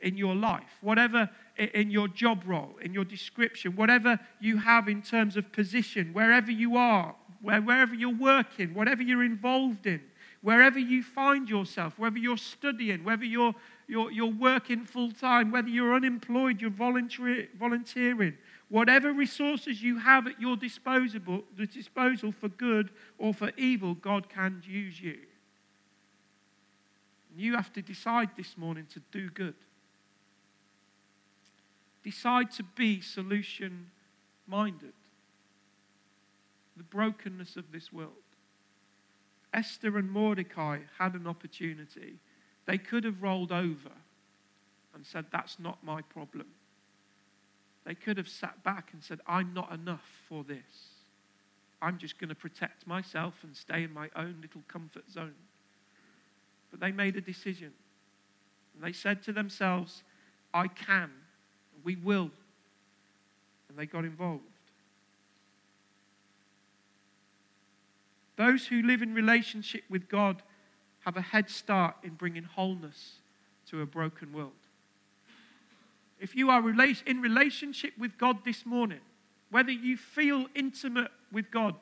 in 0.00 0.16
your 0.16 0.34
life, 0.34 0.78
whatever 0.80 1.28
in 1.56 1.90
your 1.90 2.08
job 2.08 2.42
role, 2.46 2.74
in 2.82 2.92
your 2.92 3.04
description, 3.04 3.74
whatever 3.76 4.18
you 4.40 4.56
have 4.56 4.88
in 4.88 5.02
terms 5.02 5.36
of 5.36 5.50
position, 5.52 6.12
wherever 6.12 6.50
you 6.50 6.76
are, 6.76 7.14
wherever 7.42 7.94
you're 7.94 8.14
working, 8.14 8.74
whatever 8.74 9.02
you're 9.02 9.24
involved 9.24 9.86
in, 9.86 10.00
wherever 10.42 10.78
you 10.78 11.02
find 11.02 11.48
yourself, 11.48 11.98
whether 11.98 12.18
you're 12.18 12.36
studying, 12.36 13.04
whether 13.04 13.24
you're, 13.24 13.54
you're, 13.86 14.10
you're 14.10 14.26
working 14.26 14.84
full 14.84 15.12
time, 15.12 15.50
whether 15.50 15.68
you're 15.68 15.94
unemployed, 15.94 16.60
you're 16.60 16.70
volunteering, 16.70 18.36
Whatever 18.70 19.12
resources 19.14 19.82
you 19.82 19.98
have 19.98 20.26
at 20.26 20.38
your 20.40 20.54
disposal, 20.54 21.20
the 21.56 21.66
disposal 21.66 22.32
for 22.32 22.48
good 22.48 22.90
or 23.16 23.32
for 23.32 23.50
evil, 23.56 23.94
God 23.94 24.28
can 24.28 24.62
use 24.66 25.00
you. 25.00 25.16
And 27.30 27.40
You 27.40 27.56
have 27.56 27.72
to 27.72 27.82
decide 27.82 28.30
this 28.36 28.58
morning 28.58 28.86
to 28.92 29.00
do 29.10 29.30
good. 29.30 29.54
Decide 32.04 32.50
to 32.52 32.62
be 32.62 33.00
solution 33.00 33.90
minded. 34.46 34.92
The 36.76 36.84
brokenness 36.84 37.56
of 37.56 37.72
this 37.72 37.90
world. 37.90 38.12
Esther 39.52 39.98
and 39.98 40.10
Mordecai 40.10 40.80
had 40.98 41.14
an 41.14 41.26
opportunity. 41.26 42.18
They 42.66 42.78
could 42.78 43.04
have 43.04 43.22
rolled 43.22 43.52
over 43.52 43.90
and 44.94 45.06
said, 45.06 45.26
That's 45.32 45.58
not 45.58 45.82
my 45.82 46.02
problem. 46.02 46.46
They 47.84 47.94
could 47.94 48.18
have 48.18 48.28
sat 48.28 48.62
back 48.62 48.90
and 48.92 49.02
said, 49.02 49.20
I'm 49.26 49.54
not 49.54 49.72
enough 49.72 50.04
for 50.28 50.44
this. 50.44 50.90
I'm 51.80 51.96
just 51.96 52.18
going 52.18 52.28
to 52.28 52.34
protect 52.34 52.86
myself 52.86 53.34
and 53.42 53.56
stay 53.56 53.84
in 53.84 53.92
my 53.92 54.10
own 54.14 54.36
little 54.42 54.62
comfort 54.68 55.10
zone. 55.10 55.34
But 56.70 56.80
they 56.80 56.92
made 56.92 57.16
a 57.16 57.20
decision. 57.20 57.72
And 58.74 58.82
they 58.82 58.92
said 58.92 59.22
to 59.22 59.32
themselves, 59.32 60.02
I 60.52 60.68
can, 60.68 61.10
we 61.82 61.96
will. 61.96 62.30
And 63.68 63.78
they 63.78 63.86
got 63.86 64.04
involved. 64.04 64.42
Those 68.38 68.66
who 68.66 68.80
live 68.80 69.02
in 69.02 69.12
relationship 69.12 69.82
with 69.90 70.08
God 70.08 70.42
have 71.00 71.18
a 71.18 71.20
head 71.20 71.50
start 71.50 71.96
in 72.02 72.14
bringing 72.14 72.44
wholeness 72.44 73.16
to 73.66 73.82
a 73.82 73.86
broken 73.86 74.32
world 74.32 74.52
if 76.20 76.34
you 76.34 76.50
are 76.50 76.62
in 76.68 77.20
relationship 77.20 77.92
with 77.98 78.18
God 78.18 78.38
this 78.44 78.66
morning, 78.66 79.00
whether 79.50 79.70
you 79.70 79.96
feel 79.96 80.46
intimate 80.54 81.10
with 81.32 81.50
God 81.50 81.74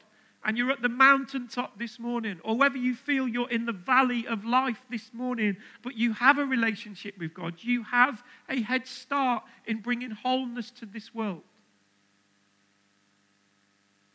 and 0.44 0.56
you're 0.56 0.70
at 0.70 0.82
the 0.82 0.88
mountaintop 0.88 1.76
this 1.76 1.98
morning, 1.98 2.38
or 2.44 2.56
whether 2.56 2.76
you 2.76 2.94
feel 2.94 3.26
you're 3.26 3.50
in 3.50 3.66
the 3.66 3.72
valley 3.72 4.26
of 4.28 4.44
life 4.44 4.80
this 4.88 5.10
morning, 5.12 5.56
but 5.82 5.96
you 5.96 6.12
have 6.12 6.38
a 6.38 6.44
relationship 6.44 7.18
with 7.18 7.34
God, 7.34 7.54
you 7.60 7.82
have 7.82 8.22
a 8.48 8.60
head 8.60 8.86
start 8.86 9.42
in 9.66 9.80
bringing 9.80 10.12
wholeness 10.12 10.70
to 10.72 10.86
this 10.86 11.12
world. 11.12 11.42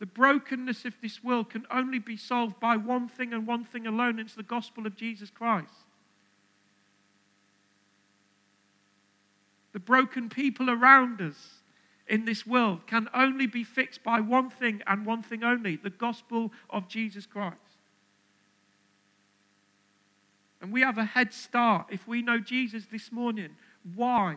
The 0.02 0.06
brokenness 0.06 0.84
of 0.84 0.94
this 1.00 1.22
world 1.22 1.50
can 1.50 1.64
only 1.70 2.00
be 2.00 2.16
solved 2.16 2.58
by 2.58 2.76
one 2.76 3.08
thing 3.08 3.32
and 3.32 3.46
one 3.46 3.64
thing 3.64 3.86
alone 3.86 4.18
it's 4.18 4.34
the 4.34 4.42
gospel 4.42 4.86
of 4.86 4.96
Jesus 4.96 5.30
Christ. 5.30 5.86
the 9.72 9.80
broken 9.80 10.28
people 10.28 10.70
around 10.70 11.20
us 11.20 11.62
in 12.06 12.24
this 12.24 12.46
world 12.46 12.86
can 12.86 13.08
only 13.14 13.46
be 13.46 13.64
fixed 13.64 14.02
by 14.02 14.20
one 14.20 14.50
thing 14.50 14.82
and 14.86 15.06
one 15.06 15.22
thing 15.22 15.42
only 15.42 15.76
the 15.76 15.90
gospel 15.90 16.52
of 16.70 16.88
Jesus 16.88 17.26
Christ. 17.26 17.56
And 20.60 20.70
we 20.70 20.82
have 20.82 20.98
a 20.98 21.04
head 21.04 21.32
start 21.32 21.86
if 21.90 22.06
we 22.06 22.22
know 22.22 22.38
Jesus 22.38 22.84
this 22.92 23.10
morning. 23.10 23.50
Why? 23.94 24.36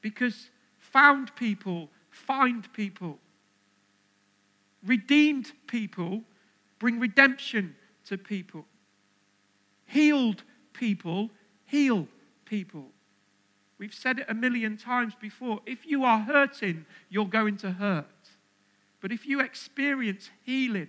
Because 0.00 0.50
found 0.78 1.34
people 1.36 1.90
find 2.10 2.72
people, 2.72 3.18
redeemed 4.88 5.52
people 5.66 6.22
bring 6.78 6.98
redemption 6.98 7.76
to 8.06 8.16
people, 8.18 8.64
healed 9.86 10.42
people 10.72 11.30
heal 11.68 12.08
people. 12.44 12.86
We've 13.78 13.94
said 13.94 14.18
it 14.18 14.26
a 14.28 14.34
million 14.34 14.76
times 14.76 15.14
before. 15.20 15.60
If 15.66 15.86
you 15.86 16.02
are 16.02 16.18
hurting, 16.18 16.84
you're 17.10 17.26
going 17.26 17.58
to 17.58 17.70
hurt. 17.70 18.06
But 19.00 19.12
if 19.12 19.26
you 19.26 19.40
experience 19.40 20.30
healing, 20.42 20.88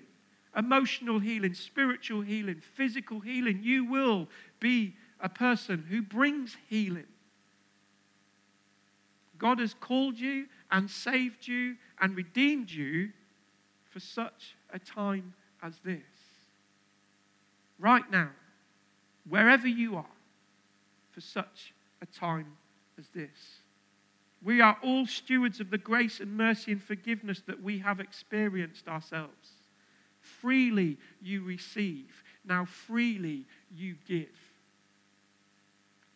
emotional 0.57 1.19
healing, 1.19 1.53
spiritual 1.53 2.21
healing, 2.21 2.61
physical 2.75 3.19
healing, 3.19 3.59
you 3.61 3.85
will 3.85 4.27
be 4.59 4.95
a 5.19 5.29
person 5.29 5.85
who 5.87 6.01
brings 6.01 6.57
healing. 6.67 7.05
God 9.37 9.59
has 9.59 9.75
called 9.79 10.17
you 10.17 10.47
and 10.71 10.89
saved 10.89 11.47
you 11.47 11.75
and 12.01 12.15
redeemed 12.15 12.71
you 12.71 13.09
for 13.89 13.99
such 13.99 14.55
a 14.71 14.79
time 14.79 15.33
as 15.61 15.73
this. 15.83 15.99
Right 17.79 18.09
now, 18.11 18.29
wherever 19.27 19.67
you 19.67 19.97
are, 19.97 20.05
for 21.11 21.21
such 21.21 21.73
a 22.01 22.05
time 22.05 22.57
as 22.97 23.07
this. 23.09 23.59
We 24.43 24.61
are 24.61 24.77
all 24.83 25.05
stewards 25.05 25.59
of 25.59 25.69
the 25.69 25.77
grace 25.77 26.19
and 26.19 26.37
mercy 26.37 26.71
and 26.71 26.81
forgiveness 26.81 27.41
that 27.47 27.61
we 27.61 27.79
have 27.79 27.99
experienced 27.99 28.87
ourselves. 28.87 29.49
Freely 30.21 30.97
you 31.21 31.43
receive, 31.43 32.23
now 32.45 32.65
freely 32.65 33.45
you 33.75 33.95
give. 34.07 34.27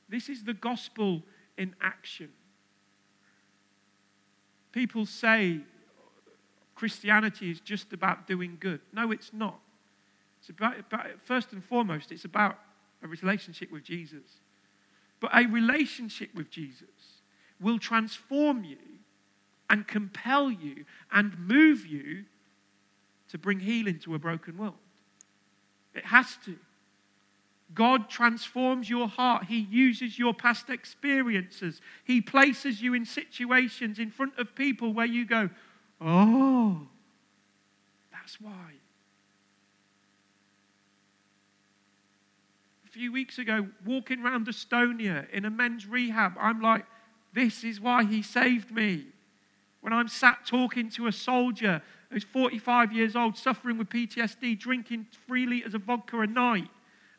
This 0.07 0.29
is 0.29 0.43
the 0.43 0.53
gospel 0.53 1.21
in 1.57 1.75
action. 1.81 2.29
People 4.71 5.05
say 5.05 5.59
Christianity 6.84 7.50
is 7.50 7.62
just 7.62 7.93
about 7.93 8.28
doing 8.28 8.58
good. 8.60 8.82
No, 8.91 9.13
it's 9.13 9.32
not. 9.32 9.58
It's 10.41 10.50
about, 10.50 10.78
about, 10.78 11.06
first 11.24 11.54
and 11.54 11.63
foremost, 11.63 12.12
it's 12.12 12.26
about 12.26 12.60
a 13.02 13.08
relationship 13.08 13.72
with 13.72 13.86
Jesus. 13.86 14.41
But 15.22 15.32
a 15.34 15.46
relationship 15.46 16.36
with 16.36 16.50
Jesus 16.50 17.22
will 17.62 17.80
transform 17.80 18.65
you 18.65 18.76
and 19.69 19.88
compel 19.88 20.52
you 20.52 20.84
and 21.10 21.39
move 21.39 21.86
you 21.86 22.26
to 23.30 23.38
bring 23.38 23.62
healing 23.62 23.98
to 24.00 24.15
a 24.15 24.19
broken 24.19 24.58
world. 24.58 24.76
It 25.93 26.08
has 26.08 26.36
to. 26.43 26.58
God 27.74 28.10
transforms 28.10 28.89
your 28.89 29.08
heart. 29.08 29.46
He 29.46 29.60
uses 29.72 30.19
your 30.19 30.34
past 30.34 30.69
experiences. 30.69 31.80
He 32.04 32.19
places 32.19 32.82
you 32.82 32.93
in 32.93 33.06
situations 33.06 34.00
in 34.00 34.12
front 34.12 34.38
of 34.38 34.54
people 34.54 34.93
where 34.93 35.06
you 35.06 35.26
go, 35.26 35.50
Oh, 36.01 36.88
that's 38.12 38.39
why. 38.39 38.71
A 42.86 42.89
few 42.89 43.12
weeks 43.12 43.38
ago, 43.38 43.67
walking 43.86 44.21
around 44.21 44.47
Estonia 44.47 45.29
in 45.32 45.45
a 45.45 45.49
men's 45.49 45.88
rehab, 45.88 46.34
I'm 46.39 46.62
like, 46.62 46.86
this 47.34 47.63
is 47.63 47.79
why 47.82 48.03
he 48.03 48.21
saved 48.21 48.71
me. 48.71 49.06
When 49.82 49.91
I'm 49.91 50.08
sat 50.08 50.45
talking 50.45 50.89
to 50.91 51.08
a 51.08 51.12
soldier 51.12 51.82
who's 52.10 52.23
45 52.23 52.93
years 52.93 53.15
old, 53.15 53.38
suffering 53.38 53.77
with 53.77 53.89
PTSD, 53.89 54.58
drinking 54.58 55.08
three 55.27 55.45
litres 55.45 55.73
of 55.73 55.82
vodka 55.84 56.19
a 56.21 56.27
night, 56.27 56.69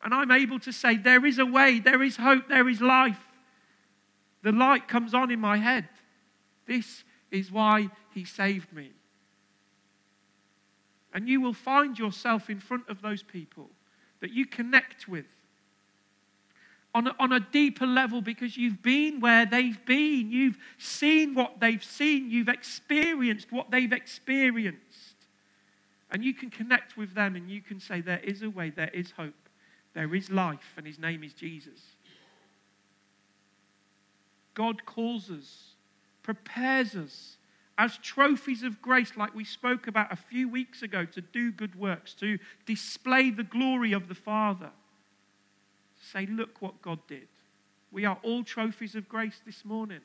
and 0.03 0.15
I'm 0.15 0.31
able 0.31 0.59
to 0.61 0.73
say, 0.73 0.97
There 0.97 1.27
is 1.27 1.39
a 1.39 1.47
way, 1.47 1.81
there 1.81 2.03
is 2.03 2.17
hope, 2.17 2.49
there 2.49 2.69
is 2.69 2.81
life. 2.81 3.19
The 4.43 4.53
light 4.53 4.87
comes 4.87 5.15
on 5.15 5.31
in 5.31 5.41
my 5.41 5.57
head. 5.57 5.89
This 6.67 7.03
is 7.35 7.51
why 7.51 7.89
he 8.13 8.25
saved 8.25 8.73
me. 8.73 8.93
And 11.13 11.29
you 11.29 11.41
will 11.41 11.53
find 11.53 11.99
yourself 11.99 12.51
in 12.51 12.61
front 12.61 12.89
of 12.89 13.03
those 13.03 13.23
people 13.23 13.71
that 14.21 14.33
you 14.33 14.47
connect 14.47 15.07
with 15.07 15.27
on 16.95 17.09
a, 17.09 17.15
on 17.19 17.33
a 17.33 17.41
deeper 17.41 17.87
level 17.87 18.23
because 18.23 18.57
you've 18.57 18.83
been 18.83 19.21
where 19.21 19.45
they've 19.45 19.85
been. 19.85 20.31
You've 20.31 20.59
seen 20.79 21.35
what 21.35 21.61
they've 21.61 21.83
seen. 21.83 22.31
You've 22.31 22.49
experienced 22.49 23.51
what 23.51 23.71
they've 23.71 23.93
experienced. 23.93 25.15
And 26.11 26.25
you 26.25 26.33
can 26.33 26.51
connect 26.51 26.97
with 26.97 27.15
them 27.15 27.35
and 27.35 27.51
you 27.51 27.61
can 27.61 27.81
say, 27.81 28.01
There 28.01 28.21
is 28.21 28.43
a 28.43 28.51
way, 28.51 28.71
there 28.71 28.91
is 28.95 29.11
hope, 29.13 29.35
there 29.95 30.15
is 30.15 30.31
life, 30.31 30.75
and 30.77 30.87
His 30.87 30.99
name 30.99 31.25
is 31.25 31.33
Jesus. 31.33 31.81
God 34.55 34.87
calls 34.87 35.31
us, 35.31 35.74
prepares 36.25 36.97
us 36.97 37.37
as 37.79 37.99
trophies 37.99 38.63
of 38.63 38.83
grace, 38.83 39.13
like 39.17 39.35
we 39.35 39.45
spoke 39.45 39.87
about 39.87 40.13
a 40.13 40.17
few 40.17 40.49
weeks 40.49 40.83
ago, 40.83 41.05
to 41.05 41.21
do 41.21 41.53
good 41.53 41.79
works, 41.79 42.15
to 42.15 42.39
display 42.67 43.31
the 43.31 43.45
glory 43.45 43.93
of 43.93 44.09
the 44.09 44.15
Father. 44.15 44.71
Say, 46.13 46.27
look 46.27 46.61
what 46.61 46.83
God 46.83 46.99
did. 47.07 47.29
We 47.93 48.05
are 48.05 48.19
all 48.23 48.43
trophies 48.43 48.95
of 48.95 49.09
grace 49.09 49.41
this 49.45 49.65
morning. 49.65 50.01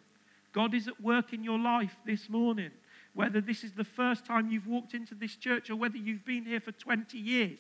God 0.52 0.74
is 0.74 0.88
at 0.88 1.02
work 1.02 1.34
in 1.34 1.44
your 1.44 1.60
life 1.60 1.96
this 2.06 2.30
morning. 2.30 2.72
Whether 3.14 3.42
this 3.42 3.64
is 3.64 3.74
the 3.74 3.84
first 3.84 4.26
time 4.26 4.52
you've 4.52 4.68
walked 4.68 4.94
into 4.94 5.16
this 5.16 5.36
church 5.36 5.70
or 5.70 5.76
whether 5.76 5.98
you've 5.98 6.26
been 6.26 6.46
here 6.46 6.60
for 6.60 6.72
20 6.72 7.18
years, 7.18 7.60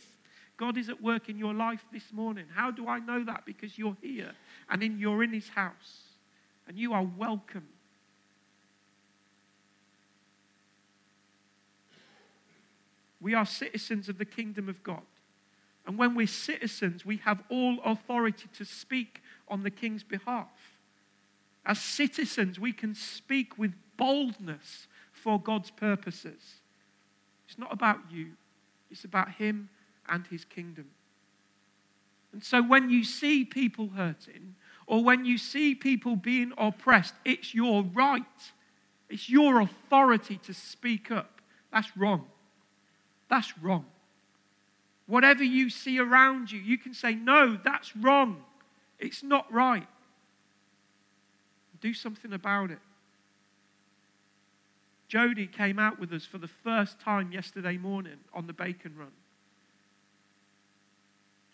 God 0.57 0.77
is 0.77 0.89
at 0.89 1.01
work 1.01 1.29
in 1.29 1.37
your 1.37 1.53
life 1.53 1.85
this 1.93 2.11
morning. 2.11 2.45
How 2.53 2.71
do 2.71 2.87
I 2.87 2.99
know 2.99 3.23
that? 3.25 3.45
Because 3.45 3.77
you're 3.77 3.97
here 4.01 4.31
and 4.69 4.83
in, 4.83 4.97
you're 4.99 5.23
in 5.23 5.33
His 5.33 5.49
house 5.49 6.01
and 6.67 6.77
you 6.77 6.93
are 6.93 7.07
welcome 7.17 7.67
We 13.21 13.33
are 13.33 13.45
citizens 13.45 14.09
of 14.09 14.17
the 14.17 14.25
kingdom 14.25 14.69
of 14.69 14.81
God. 14.83 15.03
And 15.85 15.97
when 15.97 16.15
we're 16.15 16.27
citizens, 16.27 17.05
we 17.05 17.17
have 17.17 17.41
all 17.49 17.79
authority 17.83 18.47
to 18.57 18.65
speak 18.65 19.21
on 19.47 19.63
the 19.63 19.71
king's 19.71 20.03
behalf. 20.03 20.47
As 21.65 21.79
citizens, 21.79 22.59
we 22.59 22.71
can 22.73 22.93
speak 22.93 23.57
with 23.57 23.73
boldness 23.97 24.87
for 25.11 25.39
God's 25.39 25.71
purposes. 25.71 26.61
It's 27.47 27.57
not 27.57 27.73
about 27.73 27.99
you, 28.11 28.31
it's 28.91 29.03
about 29.03 29.31
Him 29.31 29.69
and 30.07 30.25
His 30.27 30.45
kingdom. 30.45 30.89
And 32.31 32.43
so 32.43 32.61
when 32.61 32.89
you 32.89 33.03
see 33.03 33.43
people 33.43 33.89
hurting, 33.89 34.55
or 34.85 35.03
when 35.03 35.25
you 35.25 35.37
see 35.37 35.75
people 35.75 36.15
being 36.15 36.53
oppressed, 36.57 37.15
it's 37.25 37.53
your 37.53 37.83
right, 37.83 38.23
it's 39.09 39.29
your 39.29 39.61
authority 39.61 40.37
to 40.43 40.53
speak 40.53 41.11
up. 41.11 41.41
That's 41.71 41.95
wrong. 41.97 42.27
That's 43.29 43.57
wrong. 43.59 43.85
Whatever 45.09 45.43
you 45.43 45.69
see 45.69 45.99
around 45.99 46.51
you, 46.51 46.59
you 46.59 46.77
can 46.77 46.93
say, 46.93 47.15
No, 47.15 47.57
that's 47.63 47.95
wrong. 47.95 48.43
It's 48.99 49.23
not 49.23 49.51
right. 49.51 49.87
Do 51.81 51.93
something 51.93 52.33
about 52.33 52.71
it. 52.71 52.79
Jody 55.07 55.47
came 55.47 55.79
out 55.79 55.99
with 55.99 56.13
us 56.13 56.25
for 56.25 56.37
the 56.37 56.47
first 56.47 56.99
time 56.99 57.31
yesterday 57.31 57.77
morning 57.77 58.17
on 58.33 58.45
the 58.45 58.53
bacon 58.53 58.95
run. 58.95 59.11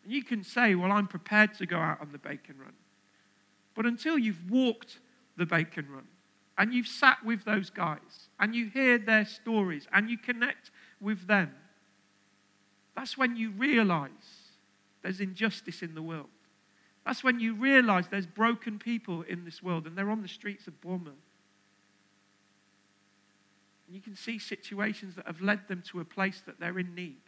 And 0.04 0.12
you 0.12 0.24
can 0.24 0.44
say, 0.44 0.76
Well, 0.76 0.92
I'm 0.92 1.08
prepared 1.08 1.54
to 1.56 1.66
go 1.66 1.78
out 1.78 2.02
on 2.02 2.12
the 2.12 2.18
bacon 2.18 2.56
run. 2.60 2.74
But 3.74 3.86
until 3.86 4.18
you've 4.18 4.50
walked 4.50 5.00
the 5.38 5.46
bacon 5.46 5.88
run 5.90 6.08
and 6.58 6.74
you've 6.74 6.88
sat 6.88 7.24
with 7.24 7.46
those 7.46 7.70
guys 7.70 8.30
and 8.40 8.54
you 8.54 8.70
hear 8.70 8.98
their 8.98 9.26
stories 9.26 9.88
and 9.94 10.10
you 10.10 10.18
connect 10.18 10.72
with 11.00 11.28
them, 11.28 11.54
that's 12.96 13.18
when 13.18 13.36
you 13.36 13.52
realize 13.52 14.10
there's 15.04 15.20
injustice 15.20 15.82
in 15.82 15.94
the 15.94 16.02
world. 16.02 16.30
That's 17.06 17.24
when 17.24 17.40
you 17.40 17.54
realize 17.54 18.08
there's 18.08 18.26
broken 18.26 18.80
people 18.80 19.22
in 19.24 19.46
this 19.46 19.62
world 19.62 19.86
and 19.86 19.96
they're 19.96 20.10
on 20.10 20.22
the 20.22 20.28
streets 20.28 20.66
of 20.68 20.80
Bournemouth. 20.82 21.14
And 23.86 23.96
you 23.96 24.02
can 24.02 24.16
see 24.16 24.40
situations 24.40 25.16
that 25.16 25.28
have 25.28 25.42
led 25.42 25.68
them 25.68 25.84
to 25.92 26.00
a 26.00 26.06
place 26.06 26.42
that 26.48 26.60
they're 26.60 26.80
in 26.80 26.96
need. 26.96 27.22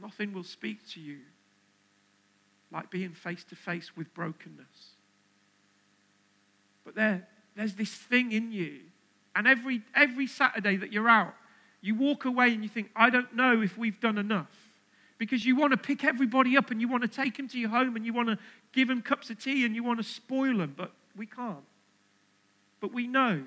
Nothing 0.00 0.32
will 0.32 0.44
speak 0.44 0.88
to 0.92 1.00
you 1.00 1.18
like 2.72 2.90
being 2.90 3.12
face 3.12 3.44
to 3.44 3.56
face 3.56 3.96
with 3.96 4.14
brokenness. 4.14 4.94
But 6.84 6.94
there, 6.94 7.26
there's 7.56 7.74
this 7.74 7.92
thing 7.92 8.32
in 8.32 8.52
you. 8.52 8.78
And 9.36 9.46
every, 9.46 9.82
every 9.94 10.26
Saturday 10.26 10.76
that 10.76 10.92
you're 10.92 11.08
out, 11.08 11.34
you 11.80 11.94
walk 11.94 12.24
away 12.24 12.52
and 12.52 12.62
you 12.62 12.68
think, 12.68 12.90
I 12.94 13.10
don't 13.10 13.34
know 13.34 13.62
if 13.62 13.78
we've 13.78 13.98
done 14.00 14.18
enough. 14.18 14.50
Because 15.18 15.44
you 15.44 15.54
want 15.54 15.72
to 15.72 15.76
pick 15.76 16.04
everybody 16.04 16.56
up 16.56 16.70
and 16.70 16.80
you 16.80 16.88
want 16.88 17.02
to 17.02 17.08
take 17.08 17.36
them 17.36 17.46
to 17.48 17.58
your 17.58 17.68
home 17.68 17.94
and 17.96 18.06
you 18.06 18.12
want 18.12 18.28
to 18.28 18.38
give 18.72 18.88
them 18.88 19.02
cups 19.02 19.28
of 19.30 19.42
tea 19.42 19.66
and 19.66 19.74
you 19.74 19.84
want 19.84 19.98
to 19.98 20.04
spoil 20.04 20.58
them, 20.58 20.74
but 20.76 20.92
we 21.16 21.26
can't. 21.26 21.64
But 22.80 22.92
we 22.94 23.06
know 23.06 23.42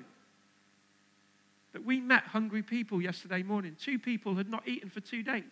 that 1.72 1.84
we 1.84 2.00
met 2.00 2.22
hungry 2.22 2.62
people 2.62 3.02
yesterday 3.02 3.42
morning. 3.42 3.76
Two 3.80 3.98
people 3.98 4.36
had 4.36 4.48
not 4.48 4.66
eaten 4.68 4.88
for 4.88 5.00
two 5.00 5.24
days. 5.24 5.42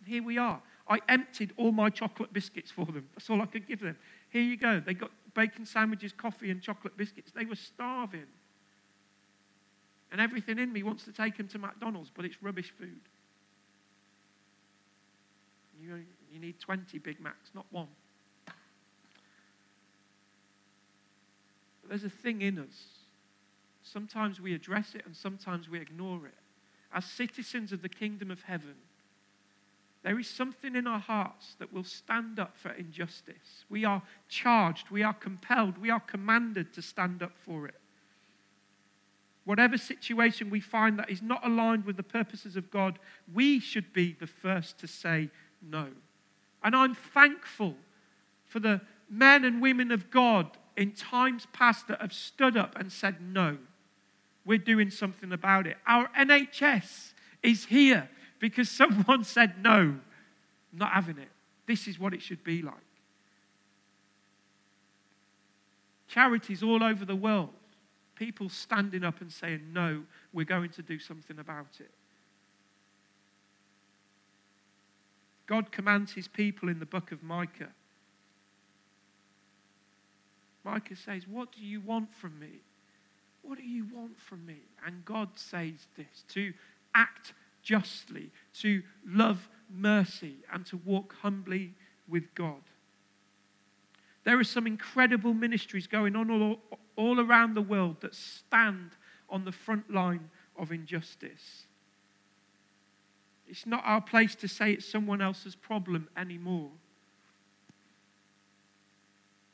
And 0.00 0.06
here 0.06 0.22
we 0.22 0.36
are. 0.36 0.60
I 0.86 1.00
emptied 1.08 1.54
all 1.56 1.72
my 1.72 1.88
chocolate 1.88 2.32
biscuits 2.32 2.70
for 2.70 2.84
them. 2.84 3.08
That's 3.14 3.30
all 3.30 3.40
I 3.40 3.46
could 3.46 3.66
give 3.66 3.80
them. 3.80 3.96
Here 4.28 4.42
you 4.42 4.58
go. 4.58 4.80
They 4.80 4.92
got 4.92 5.10
bacon 5.34 5.64
sandwiches, 5.64 6.12
coffee, 6.12 6.50
and 6.50 6.60
chocolate 6.60 6.96
biscuits. 6.96 7.32
They 7.34 7.46
were 7.46 7.56
starving. 7.56 8.26
And 10.14 10.20
everything 10.20 10.60
in 10.60 10.72
me 10.72 10.84
wants 10.84 11.02
to 11.06 11.12
take 11.12 11.36
him 11.36 11.48
to 11.48 11.58
McDonald's, 11.58 12.08
but 12.14 12.24
it's 12.24 12.40
rubbish 12.40 12.72
food. 12.78 13.00
You, 15.82 16.04
you 16.32 16.38
need 16.38 16.60
20 16.60 17.00
Big 17.00 17.20
Macs, 17.20 17.50
not 17.52 17.66
one. 17.72 17.88
But 18.46 18.54
there's 21.88 22.04
a 22.04 22.08
thing 22.08 22.42
in 22.42 22.60
us. 22.60 22.84
Sometimes 23.82 24.40
we 24.40 24.54
address 24.54 24.94
it 24.94 25.02
and 25.04 25.16
sometimes 25.16 25.68
we 25.68 25.80
ignore 25.80 26.26
it. 26.26 26.34
As 26.92 27.04
citizens 27.04 27.72
of 27.72 27.82
the 27.82 27.88
kingdom 27.88 28.30
of 28.30 28.42
heaven, 28.42 28.76
there 30.04 30.20
is 30.20 30.30
something 30.30 30.76
in 30.76 30.86
our 30.86 31.00
hearts 31.00 31.56
that 31.58 31.72
will 31.72 31.82
stand 31.82 32.38
up 32.38 32.56
for 32.56 32.70
injustice. 32.70 33.64
We 33.68 33.84
are 33.84 34.00
charged, 34.28 34.90
we 34.90 35.02
are 35.02 35.12
compelled, 35.12 35.76
we 35.76 35.90
are 35.90 35.98
commanded 35.98 36.72
to 36.74 36.82
stand 36.82 37.20
up 37.20 37.32
for 37.44 37.66
it. 37.66 37.80
Whatever 39.44 39.76
situation 39.76 40.48
we 40.48 40.60
find 40.60 40.98
that 40.98 41.10
is 41.10 41.20
not 41.20 41.46
aligned 41.46 41.84
with 41.84 41.96
the 41.96 42.02
purposes 42.02 42.56
of 42.56 42.70
God, 42.70 42.98
we 43.32 43.60
should 43.60 43.92
be 43.92 44.16
the 44.18 44.26
first 44.26 44.78
to 44.78 44.86
say 44.86 45.28
no. 45.62 45.88
And 46.62 46.74
I'm 46.74 46.94
thankful 46.94 47.74
for 48.46 48.58
the 48.58 48.80
men 49.10 49.44
and 49.44 49.60
women 49.60 49.92
of 49.92 50.10
God 50.10 50.56
in 50.76 50.92
times 50.92 51.46
past 51.52 51.88
that 51.88 52.00
have 52.00 52.12
stood 52.12 52.56
up 52.56 52.78
and 52.78 52.90
said, 52.90 53.16
No, 53.20 53.58
we're 54.46 54.58
doing 54.58 54.90
something 54.90 55.30
about 55.30 55.66
it. 55.66 55.76
Our 55.86 56.08
NHS 56.18 57.12
is 57.42 57.66
here 57.66 58.08
because 58.38 58.70
someone 58.70 59.24
said, 59.24 59.62
No, 59.62 59.96
not 60.72 60.92
having 60.92 61.18
it. 61.18 61.28
This 61.66 61.86
is 61.86 61.98
what 61.98 62.14
it 62.14 62.22
should 62.22 62.42
be 62.42 62.62
like. 62.62 62.74
Charities 66.08 66.62
all 66.62 66.82
over 66.82 67.04
the 67.04 67.16
world 67.16 67.50
people 68.14 68.48
standing 68.48 69.04
up 69.04 69.20
and 69.20 69.32
saying, 69.32 69.72
No, 69.72 70.02
we're 70.32 70.44
going 70.44 70.70
to 70.70 70.82
do 70.82 70.98
something 70.98 71.38
about 71.38 71.80
it. 71.80 71.90
God 75.46 75.70
commands 75.70 76.12
his 76.12 76.28
people 76.28 76.68
in 76.68 76.78
the 76.78 76.86
book 76.86 77.12
of 77.12 77.22
Micah. 77.22 77.70
Micah 80.64 80.96
says, 80.96 81.28
What 81.28 81.52
do 81.52 81.60
you 81.60 81.80
want 81.80 82.14
from 82.14 82.38
me? 82.38 82.60
What 83.42 83.58
do 83.58 83.64
you 83.64 83.86
want 83.92 84.18
from 84.18 84.46
me? 84.46 84.60
And 84.86 85.04
God 85.04 85.28
says 85.34 85.86
this 85.96 86.24
to 86.28 86.52
act 86.94 87.34
justly, 87.62 88.30
to 88.60 88.82
love 89.06 89.48
mercy, 89.70 90.36
and 90.52 90.64
to 90.66 90.78
walk 90.78 91.14
humbly 91.20 91.74
with 92.08 92.34
God. 92.34 92.62
There 94.24 94.38
are 94.38 94.44
some 94.44 94.66
incredible 94.66 95.34
ministries 95.34 95.86
going 95.86 96.16
on 96.16 96.30
all, 96.30 96.58
all 96.96 97.20
around 97.20 97.54
the 97.54 97.62
world 97.62 98.00
that 98.00 98.14
stand 98.14 98.90
on 99.28 99.44
the 99.44 99.52
front 99.52 99.92
line 99.92 100.30
of 100.58 100.72
injustice. 100.72 101.66
It's 103.46 103.66
not 103.66 103.82
our 103.84 104.00
place 104.00 104.34
to 104.36 104.48
say 104.48 104.72
it's 104.72 104.90
someone 104.90 105.20
else's 105.20 105.54
problem 105.54 106.08
anymore. 106.16 106.70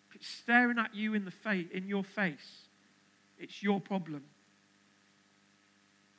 If 0.09 0.17
it's 0.17 0.29
staring 0.29 0.79
at 0.79 0.95
you 0.95 1.15
in, 1.15 1.25
the 1.25 1.67
in 1.73 1.89
your 1.89 2.05
face, 2.05 2.63
it's 3.39 3.63
your 3.63 3.81
problem. 3.81 4.23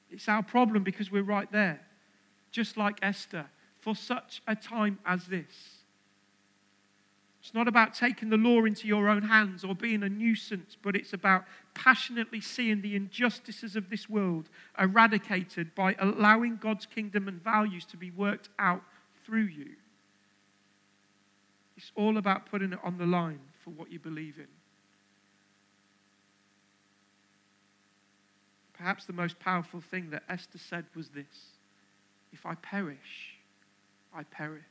It's 0.10 0.28
our 0.28 0.44
problem 0.44 0.84
because 0.84 1.10
we're 1.10 1.24
right 1.24 1.50
there, 1.54 1.80
just 2.52 2.76
like 2.76 2.98
Esther, 3.02 3.46
for 3.80 3.96
such 3.96 4.42
a 4.46 4.56
time 4.56 5.00
as 5.06 5.28
this. 5.28 5.81
It's 7.42 7.56
not 7.56 7.68
about 7.68 7.96
taking 7.96 8.30
the 8.30 8.38
law 8.38 8.66
into 8.66 8.88
your 8.88 9.10
own 9.10 9.24
hands 9.24 9.64
or 9.64 9.74
being 9.74 10.04
a 10.04 10.10
nuisance, 10.10 10.78
but 10.80 10.96
it's 10.96 11.14
about 11.14 11.44
passionately 11.74 12.40
seeing 12.40 12.82
the 12.82 12.96
injustices 12.96 13.76
of 13.76 13.90
this 13.90 14.08
world 14.08 14.48
eradicated 14.78 15.74
by 15.74 15.96
allowing 15.98 16.58
God's 16.58 16.86
kingdom 16.86 17.28
and 17.28 17.44
values 17.44 17.84
to 17.86 17.98
be 17.98 18.12
worked 18.12 18.50
out 18.60 18.84
through 19.26 19.46
you. 19.46 19.72
It's 21.76 21.92
all 21.96 22.20
about 22.20 22.46
putting 22.46 22.74
it 22.74 22.80
on 22.84 23.00
the 23.00 23.08
line 23.08 23.40
for 23.64 23.72
what 23.72 23.92
you 23.92 23.98
believe 23.98 24.38
in. 24.38 24.48
Perhaps 28.74 29.06
the 29.06 29.14
most 29.14 29.40
powerful 29.40 29.82
thing 29.82 30.12
that 30.12 30.24
Esther 30.30 30.60
said 30.60 30.86
was 30.96 31.10
this 31.10 31.56
If 32.32 32.46
I 32.46 32.54
perish, 32.54 33.38
I 34.16 34.24
perish. 34.24 34.62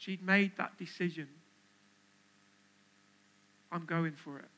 She'd 0.00 0.22
made 0.22 0.52
that 0.56 0.78
decision. 0.78 1.28
I'm 3.70 3.84
going 3.84 4.14
for 4.14 4.38
it. 4.38 4.48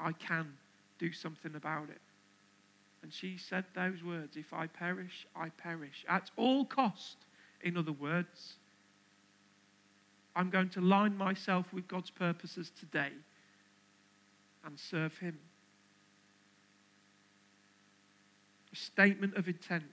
I 0.00 0.12
can 0.12 0.54
do 0.98 1.12
something 1.12 1.54
about 1.54 1.90
it. 1.90 2.00
And 3.02 3.12
she 3.12 3.36
said 3.36 3.66
those 3.74 4.02
words 4.02 4.38
If 4.38 4.54
I 4.54 4.66
perish, 4.66 5.26
I 5.36 5.50
perish. 5.50 6.06
At 6.08 6.30
all 6.38 6.64
cost, 6.64 7.18
in 7.60 7.76
other 7.76 7.92
words. 7.92 8.54
I'm 10.34 10.48
going 10.48 10.70
to 10.70 10.80
line 10.80 11.18
myself 11.18 11.70
with 11.74 11.86
God's 11.86 12.10
purposes 12.10 12.72
today 12.80 13.12
and 14.64 14.80
serve 14.80 15.18
Him. 15.18 15.38
A 18.72 18.76
statement 18.76 19.36
of 19.36 19.48
intent. 19.48 19.84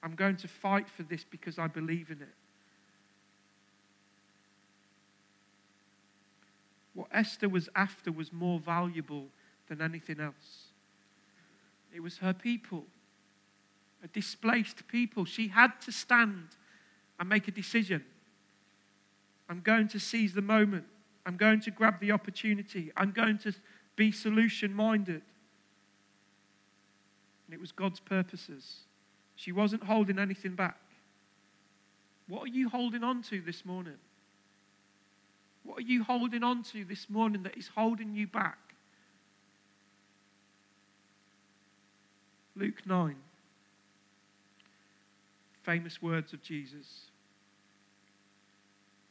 I'm 0.00 0.14
going 0.14 0.36
to 0.36 0.48
fight 0.48 0.88
for 0.88 1.02
this 1.02 1.24
because 1.28 1.58
I 1.58 1.66
believe 1.66 2.08
in 2.08 2.22
it. 2.22 2.34
Esther 7.12 7.48
was 7.48 7.68
after 7.74 8.10
was 8.10 8.32
more 8.32 8.58
valuable 8.58 9.26
than 9.68 9.80
anything 9.80 10.20
else. 10.20 10.72
It 11.94 12.00
was 12.00 12.18
her 12.18 12.32
people, 12.32 12.84
a 14.02 14.08
displaced 14.08 14.86
people. 14.88 15.24
She 15.24 15.48
had 15.48 15.80
to 15.82 15.92
stand 15.92 16.48
and 17.20 17.28
make 17.28 17.48
a 17.48 17.50
decision. 17.50 18.04
I'm 19.48 19.60
going 19.60 19.88
to 19.88 20.00
seize 20.00 20.32
the 20.32 20.42
moment. 20.42 20.84
I'm 21.26 21.36
going 21.36 21.60
to 21.60 21.70
grab 21.70 22.00
the 22.00 22.12
opportunity. 22.12 22.90
I'm 22.96 23.12
going 23.12 23.38
to 23.38 23.52
be 23.96 24.10
solution 24.10 24.72
minded. 24.74 25.22
And 27.46 27.54
it 27.54 27.60
was 27.60 27.70
God's 27.70 28.00
purposes. 28.00 28.80
She 29.36 29.52
wasn't 29.52 29.84
holding 29.84 30.18
anything 30.18 30.54
back. 30.54 30.78
What 32.28 32.44
are 32.44 32.52
you 32.52 32.68
holding 32.68 33.04
on 33.04 33.22
to 33.24 33.40
this 33.42 33.64
morning? 33.64 33.98
What 35.64 35.78
are 35.78 35.82
you 35.82 36.02
holding 36.02 36.42
on 36.42 36.62
to 36.64 36.84
this 36.84 37.08
morning 37.08 37.42
that 37.44 37.56
is 37.56 37.68
holding 37.68 38.14
you 38.14 38.26
back? 38.26 38.58
Luke 42.56 42.84
9. 42.84 43.16
Famous 45.62 46.02
words 46.02 46.32
of 46.32 46.42
Jesus. 46.42 47.06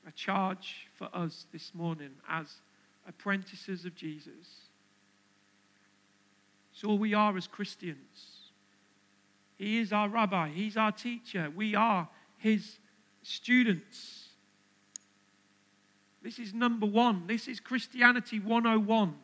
A 0.07 0.11
charge 0.11 0.87
for 0.95 1.09
us 1.13 1.45
this 1.51 1.71
morning 1.73 2.11
as 2.29 2.55
apprentices 3.07 3.85
of 3.85 3.95
Jesus. 3.95 4.67
It's 6.73 6.83
all 6.83 6.97
we 6.97 7.13
are 7.13 7.35
as 7.37 7.47
Christians. 7.47 8.51
He 9.57 9.79
is 9.79 9.93
our 9.93 10.09
rabbi, 10.09 10.49
He's 10.49 10.75
our 10.75 10.91
teacher, 10.91 11.51
we 11.55 11.75
are 11.75 12.09
His 12.37 12.79
students. 13.21 14.20
This 16.21 16.37
is 16.37 16.53
number 16.53 16.85
one. 16.85 17.25
This 17.27 17.47
is 17.47 17.59
Christianity 17.59 18.39
101. 18.39 19.15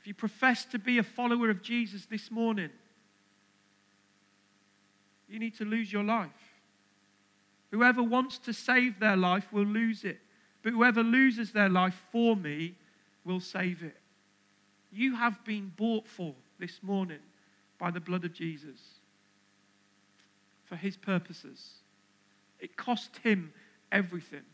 If 0.00 0.06
you 0.06 0.14
profess 0.14 0.64
to 0.66 0.78
be 0.78 0.98
a 0.98 1.02
follower 1.02 1.50
of 1.50 1.62
Jesus 1.62 2.06
this 2.06 2.30
morning, 2.30 2.70
you 5.28 5.38
need 5.38 5.56
to 5.56 5.64
lose 5.64 5.92
your 5.92 6.04
life. 6.04 6.30
Whoever 7.70 8.02
wants 8.02 8.38
to 8.38 8.52
save 8.52 9.00
their 9.00 9.16
life 9.16 9.52
will 9.52 9.64
lose 9.64 10.04
it, 10.04 10.18
but 10.62 10.72
whoever 10.72 11.02
loses 11.02 11.52
their 11.52 11.68
life 11.68 12.00
for 12.12 12.36
me 12.36 12.74
will 13.24 13.40
save 13.40 13.82
it. 13.82 13.96
You 14.92 15.16
have 15.16 15.44
been 15.44 15.72
bought 15.76 16.06
for 16.06 16.34
this 16.58 16.82
morning 16.82 17.18
by 17.78 17.90
the 17.90 18.00
blood 18.00 18.24
of 18.24 18.32
Jesus 18.32 18.78
for 20.64 20.76
his 20.76 20.96
purposes. 20.96 21.74
It 22.60 22.76
cost 22.76 23.16
him 23.18 23.52
everything 23.90 24.44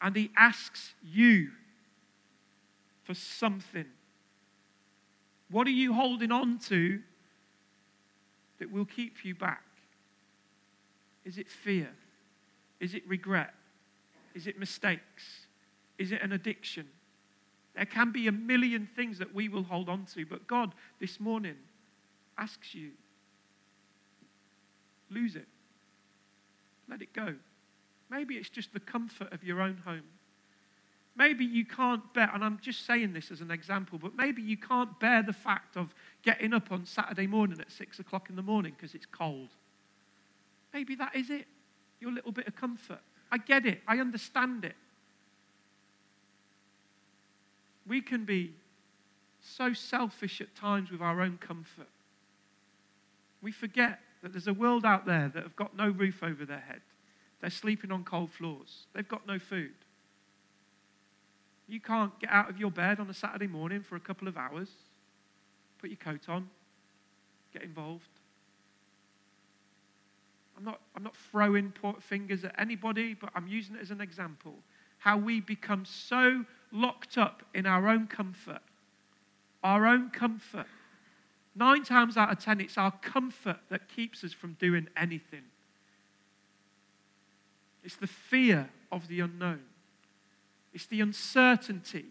and 0.00 0.14
he 0.14 0.30
asks 0.36 0.94
you 1.02 1.50
for 3.02 3.14
something. 3.14 3.86
What 5.50 5.66
are 5.66 5.70
you 5.70 5.94
holding 5.94 6.30
on 6.30 6.58
to 6.68 7.00
that 8.58 8.70
will 8.70 8.84
keep 8.84 9.24
you 9.24 9.34
back? 9.34 9.62
Is 11.24 11.38
it 11.38 11.48
fear? 11.48 11.90
Is 12.80 12.94
it 12.94 13.02
regret? 13.08 13.54
Is 14.34 14.46
it 14.46 14.58
mistakes? 14.58 15.46
Is 15.98 16.12
it 16.12 16.22
an 16.22 16.32
addiction? 16.32 16.86
There 17.74 17.86
can 17.86 18.12
be 18.12 18.28
a 18.28 18.32
million 18.32 18.88
things 18.94 19.18
that 19.18 19.34
we 19.34 19.48
will 19.48 19.62
hold 19.62 19.88
on 19.88 20.04
to, 20.14 20.26
but 20.26 20.46
God 20.46 20.74
this 21.00 21.18
morning 21.18 21.56
asks 22.36 22.74
you 22.74 22.90
lose 25.10 25.36
it. 25.36 25.46
Let 26.88 27.02
it 27.02 27.12
go. 27.12 27.34
Maybe 28.10 28.36
it's 28.36 28.48
just 28.48 28.72
the 28.72 28.80
comfort 28.80 29.32
of 29.32 29.44
your 29.44 29.60
own 29.60 29.82
home. 29.84 30.04
Maybe 31.16 31.44
you 31.44 31.64
can't 31.64 32.14
bear, 32.14 32.30
and 32.32 32.44
I'm 32.44 32.60
just 32.62 32.86
saying 32.86 33.12
this 33.12 33.32
as 33.32 33.40
an 33.40 33.50
example, 33.50 33.98
but 33.98 34.16
maybe 34.16 34.40
you 34.40 34.56
can't 34.56 34.98
bear 35.00 35.22
the 35.22 35.32
fact 35.32 35.76
of 35.76 35.92
getting 36.22 36.54
up 36.54 36.70
on 36.70 36.86
Saturday 36.86 37.26
morning 37.26 37.60
at 37.60 37.72
six 37.72 37.98
o'clock 37.98 38.30
in 38.30 38.36
the 38.36 38.42
morning 38.42 38.72
because 38.76 38.94
it's 38.94 39.06
cold. 39.06 39.48
Maybe 40.72 40.94
that 40.94 41.16
is 41.16 41.28
it, 41.30 41.46
your 42.00 42.12
little 42.12 42.30
bit 42.30 42.46
of 42.46 42.54
comfort. 42.54 43.00
I 43.32 43.38
get 43.38 43.66
it, 43.66 43.80
I 43.88 43.98
understand 43.98 44.64
it. 44.64 44.76
We 47.86 48.00
can 48.00 48.24
be 48.24 48.52
so 49.40 49.72
selfish 49.72 50.40
at 50.40 50.54
times 50.54 50.90
with 50.90 51.00
our 51.00 51.20
own 51.20 51.38
comfort. 51.38 51.88
We 53.42 53.50
forget 53.50 53.98
that 54.22 54.32
there's 54.32 54.46
a 54.46 54.54
world 54.54 54.84
out 54.84 55.06
there 55.06 55.30
that 55.34 55.42
have 55.42 55.56
got 55.56 55.76
no 55.76 55.88
roof 55.88 56.22
over 56.22 56.44
their 56.44 56.60
head. 56.60 56.80
They're 57.40 57.50
sleeping 57.50 57.92
on 57.92 58.04
cold 58.04 58.30
floors. 58.30 58.86
They've 58.94 59.08
got 59.08 59.26
no 59.26 59.38
food. 59.38 59.74
You 61.68 61.80
can't 61.80 62.18
get 62.18 62.30
out 62.30 62.48
of 62.48 62.58
your 62.58 62.70
bed 62.70 62.98
on 62.98 63.10
a 63.10 63.14
Saturday 63.14 63.46
morning 63.46 63.82
for 63.82 63.96
a 63.96 64.00
couple 64.00 64.26
of 64.26 64.36
hours, 64.36 64.70
put 65.78 65.90
your 65.90 65.98
coat 65.98 66.28
on, 66.28 66.48
get 67.52 67.62
involved. 67.62 68.08
I'm 70.56 70.64
not, 70.64 70.80
I'm 70.96 71.04
not 71.04 71.14
throwing 71.30 71.72
fingers 72.00 72.44
at 72.44 72.54
anybody, 72.58 73.14
but 73.14 73.30
I'm 73.34 73.46
using 73.46 73.76
it 73.76 73.82
as 73.82 73.90
an 73.90 74.00
example. 74.00 74.54
How 74.98 75.16
we 75.16 75.40
become 75.40 75.84
so 75.84 76.44
locked 76.72 77.16
up 77.16 77.44
in 77.54 77.66
our 77.66 77.88
own 77.88 78.08
comfort. 78.08 78.62
Our 79.62 79.86
own 79.86 80.10
comfort. 80.10 80.66
Nine 81.54 81.84
times 81.84 82.16
out 82.16 82.32
of 82.32 82.38
ten, 82.38 82.60
it's 82.60 82.78
our 82.78 82.90
comfort 82.90 83.58
that 83.68 83.88
keeps 83.88 84.24
us 84.24 84.32
from 84.32 84.54
doing 84.54 84.88
anything. 84.96 85.42
It's 87.84 87.96
the 87.96 88.06
fear 88.06 88.68
of 88.90 89.08
the 89.08 89.20
unknown, 89.20 89.62
it's 90.72 90.86
the 90.86 91.00
uncertainty. 91.00 92.06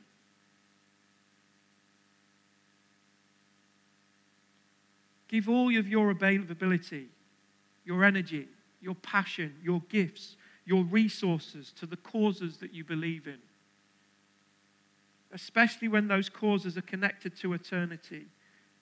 Give 5.27 5.49
all 5.49 5.77
of 5.77 5.89
your 5.89 6.10
availability, 6.10 7.10
your 7.84 8.06
energy, 8.06 8.47
your 8.82 8.95
passion, 8.95 9.56
your 9.62 9.82
gifts, 9.89 10.38
your 10.65 10.84
resources 10.84 11.73
to 11.80 11.86
the 11.86 11.97
causes 11.97 12.58
that 12.58 12.73
you 12.73 12.84
believe 12.84 13.27
in. 13.27 13.39
Especially 15.34 15.89
when 15.89 16.08
those 16.08 16.30
causes 16.30 16.77
are 16.77 16.82
connected 16.82 17.36
to 17.38 17.53
eternity 17.53 18.25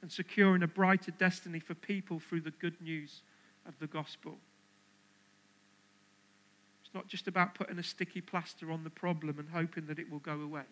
and 0.02 0.12
securing 0.12 0.62
a 0.62 0.68
brighter 0.68 1.12
destiny 1.12 1.60
for 1.60 1.74
people 1.74 2.20
through 2.20 2.42
the 2.42 2.52
good 2.52 2.80
news 2.80 3.22
of 3.68 3.74
the 3.80 3.88
gospel. 3.88 4.38
Not 6.96 7.08
just 7.08 7.28
about 7.28 7.54
putting 7.54 7.78
a 7.78 7.84
sticky 7.84 8.22
plaster 8.22 8.72
on 8.72 8.86
the 8.86 8.90
problem 8.90 9.38
and 9.38 9.50
hoping 9.50 9.86
that 9.88 10.00
it 10.00 10.10
will 10.10 10.20
go 10.20 10.40
away. 10.40 10.64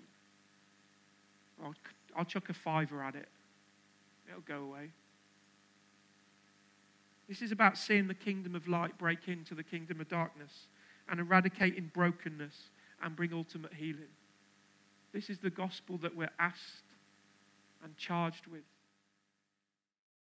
I'll, 1.61 1.75
I'll 2.15 2.25
chuck 2.25 2.49
a 2.49 2.53
fiver 2.53 3.03
at 3.03 3.15
it, 3.15 3.27
it'll 4.29 4.41
go 4.41 4.63
away. 4.63 4.91
This 7.27 7.41
is 7.41 7.51
about 7.51 7.77
seeing 7.77 8.07
the 8.07 8.13
kingdom 8.13 8.55
of 8.55 8.67
light 8.67 8.97
break 8.97 9.27
into 9.27 9.53
the 9.53 9.63
kingdom 9.63 9.99
of 9.99 10.07
darkness 10.07 10.67
and 11.09 11.19
eradicating 11.19 11.91
brokenness 11.93 12.55
and 13.01 13.15
bring 13.15 13.33
ultimate 13.33 13.73
healing. 13.73 14.11
This 15.13 15.29
is 15.29 15.39
the 15.39 15.49
gospel 15.49 15.97
that 15.99 16.15
we're 16.15 16.31
asked 16.39 16.83
and 17.83 17.95
charged 17.97 18.47
with. 18.47 18.63